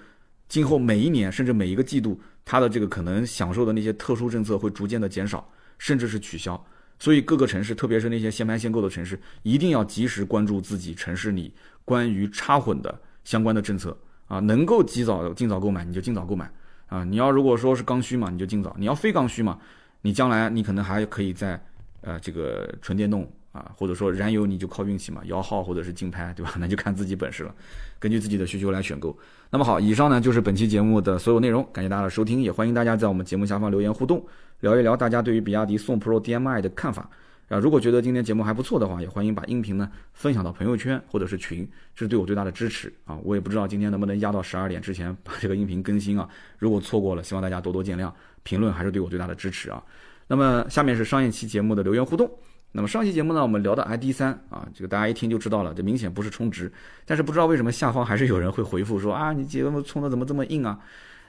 [0.48, 6.66] 今后每一年甚至每一个季度，它的这个可能享受的那些特殊政策会逐渐的减少，甚至是取消。
[7.04, 11.52] 所以各个城市，特别是那些限牌限购的城市，一定要及时关注自己城市里
[11.84, 13.94] 关于插混的相关的政策
[14.26, 16.50] 啊，能够及早尽早购买你就尽早购买
[16.86, 17.04] 啊。
[17.04, 19.58] 你要如果说是刚需嘛，你就尽早；你要非刚需嘛，
[20.00, 21.62] 你将来你可能还可以在
[22.00, 23.30] 呃这个纯电动。
[23.54, 26.54] 啊，或者说燃油你就靠运气嘛，摇号或者是竞拍，对吧？
[26.58, 27.54] 那就看自己本事了，
[28.00, 29.16] 根据自己的需求来选购。
[29.48, 34.26] 那么好，以上呢就是本期节目的所有内容，感谢大家的收听，也欢迎大家在我们节目下方留言互动，
[34.58, 37.08] 聊一聊大家对于比亚迪宋 Pro DM-i 的看法。
[37.48, 43.16] 啊，如果觉得今天节目还不错的话，也欢迎把音频呢分享到朋友圈或者是群，这是对我最大的支持啊。
[43.22, 46.28] 我也不知道今天能不能压到十二点之前把这个音频更新啊。
[46.58, 48.10] 如果错过了，希望大家多多见谅，
[48.42, 49.80] 评论还是对我最大的支持啊。
[50.26, 52.28] 那么下面是上一期节目的留言互动。
[52.76, 56.70] 那么上期节目呢，我们聊到 ID 三啊，这个大家一听就知道了，这明显不是充值，
[57.06, 60.80] 但是不知道为什么下方还是有人会回复说啊，你节目充的怎么这么硬啊？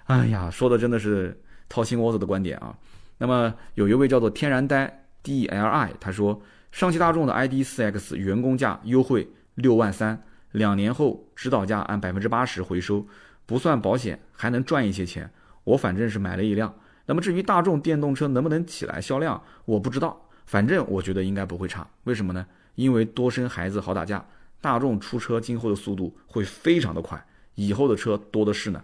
[0.05, 1.39] 哎呀，说的真的是
[1.69, 2.75] 掏心窝子的观点啊。
[3.19, 6.41] 那么有一位叫做天然呆 D L I，他说
[6.71, 10.19] 上汽大众的 ID 四 X 员工价优惠六万三，
[10.51, 13.05] 两年后指导价按百分之八十回收，
[13.45, 15.29] 不算保险还能赚一些钱。
[15.63, 16.73] 我反正是买了一辆。
[17.05, 20.24] 那么至于大众电动车能不能起来销量，我不知道。
[20.45, 21.87] 反正我觉得应该不会差。
[22.03, 22.45] 为什么呢？
[22.75, 24.25] 因为多生孩子好打架，
[24.61, 27.23] 大众出车今后的速度会非常的快，
[27.55, 28.83] 以后的车多的是呢。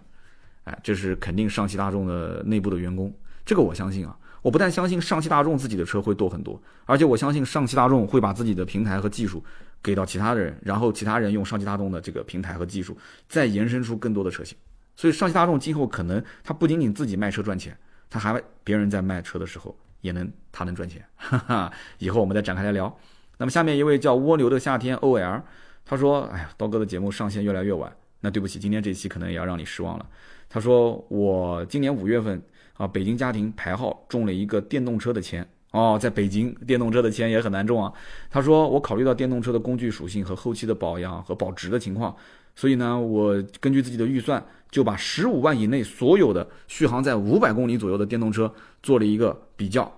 [0.64, 3.12] 哎，这是肯定上汽大众的内部的员工，
[3.44, 4.16] 这个我相信啊。
[4.42, 9.44] 我不但相信上汽大众自己的车会多很多，而且我相信上汽大众会把自己的平台和技术
[9.80, 12.96] 给到其他的人，然后其他人用上汽大众的这个平台和技术
[13.28, 14.56] 再延伸出更多的车型。
[14.96, 17.76] 所以上汽大众今后可能它不仅仅自己卖车赚钱，
[18.10, 21.02] 它还别人在卖车的时候也能他能赚钱。
[21.16, 22.94] 哈哈，以后我们再展开来聊。
[23.38, 25.42] 那么下面一位叫蜗牛的夏天 OL，
[25.86, 27.90] 他说：“哎呀，刀哥的节目上线越来越晚，
[28.20, 30.06] 那对不起，今天这期可能也要让你失望了。”
[30.50, 32.42] 他说：“我今年五月份。”
[32.78, 37.92] 啊，北京家庭排号中了一个电动车的签哦，在北京电动车的签也很难中啊。
[38.30, 42.16] 他说我考虑到电动车的工具属性和后期的保养和保值的情况，
[42.54, 49.90] 所以呢，我根据自己的预算，就把十五万以内所有的续航在五百公里左右的电动车做了一个比较，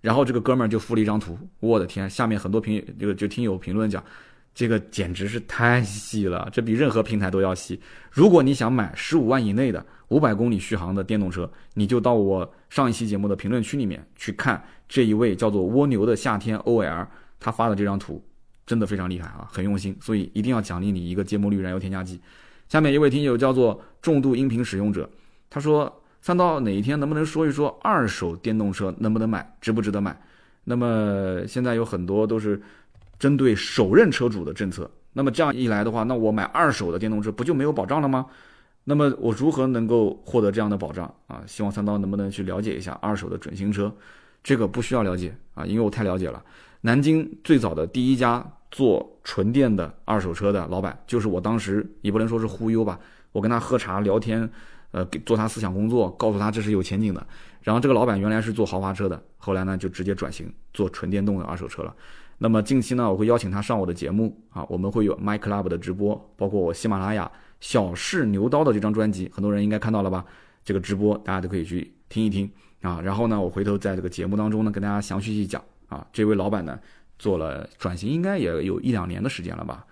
[0.00, 4.02] 然后这个哥们儿就附了一张图，我的天，下面很多评这个就听友评论讲。
[4.52, 7.80] 这个简直是太细了，这比任何平台都要细。
[8.10, 17.06] 如果你想买十五万以内的五百公里续航的电动车，你就到我上一期节目的评论区里面去看这一位叫做蜗牛的夏天 OL
[17.38, 18.22] 他发的这张图，
[18.70, 22.20] 真的非常厉害啊，很用心，所以一定要奖励你一个芥末绿燃油添加剂。
[22.68, 25.10] 下面一位听友叫做重度音频使用者，
[25.48, 25.92] 他说
[26.22, 30.16] 三刀哪一天能不能说一说二手电动车能不能买，值不值得买？
[30.62, 32.62] 那么现在有很多都是。
[33.20, 38.24] 针对首任车主的政策，那么这样一来的话，那我买二手的电动车不就没有保障了吗？
[38.84, 41.42] 那么我如何能够获得这样的保障啊？
[41.46, 43.94] 希望三刀能不能去了解一下二手的准新车？
[44.42, 46.42] 这个不需要了解啊，因为我太了解了。
[46.82, 52.98] 南京最早的第一家做纯电的二手车的老板，就是我当时也不能说是忽悠吧，
[53.32, 54.48] 我跟他喝茶聊天，
[54.92, 57.26] 呃，做他思想工作，告诉他这是有前景的。
[57.62, 61.94] 然后这个老板原来是做豪华车的，后来呢就直接转型做纯电动的二手车了。
[62.38, 70.24] 那么近期呢，我会邀请他上我的节目啊，我们会有 My Club 的直播，包括我喜马拉雅小试牛刀的这张专辑，很多人应该看到了吧？
[70.64, 72.50] 这个直播大家都可以去听一听
[72.80, 72.98] 啊。
[73.02, 76.06] 然后呢，我回头在这个节目当中呢，跟大家详细去讲啊。
[76.10, 76.80] 这位老板呢，
[77.18, 79.84] 做了转型，应该也有一两年的时间了吧？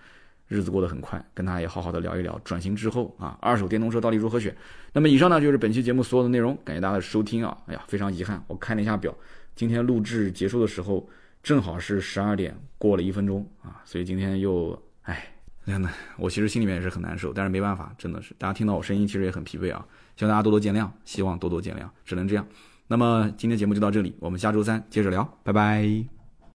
[0.46, 4.56] 日子过得很快，跟他也好好的聊一聊转型之后啊，二手电动车到底如何选。
[4.94, 7.54] 那么以上呢，就是本期节目所有的内容，感谢大家的收听啊。
[7.66, 9.14] 哎呀，非常遗憾，我看了一下表，
[9.54, 11.06] 今天录制结束的时候。
[11.40, 15.32] 正好是十二点过了一分钟啊，所以今天又哎，
[15.64, 19.86] 真的，我其实心里面也是很难受，但是没办法，真的是大家听到我声音其实也很疲惫啊，
[20.16, 22.44] 希望大家多多见谅，希望多多见谅，只能这样。
[22.88, 26.17] 那么今天节目就到这里，我们下周三接着聊，拜拜。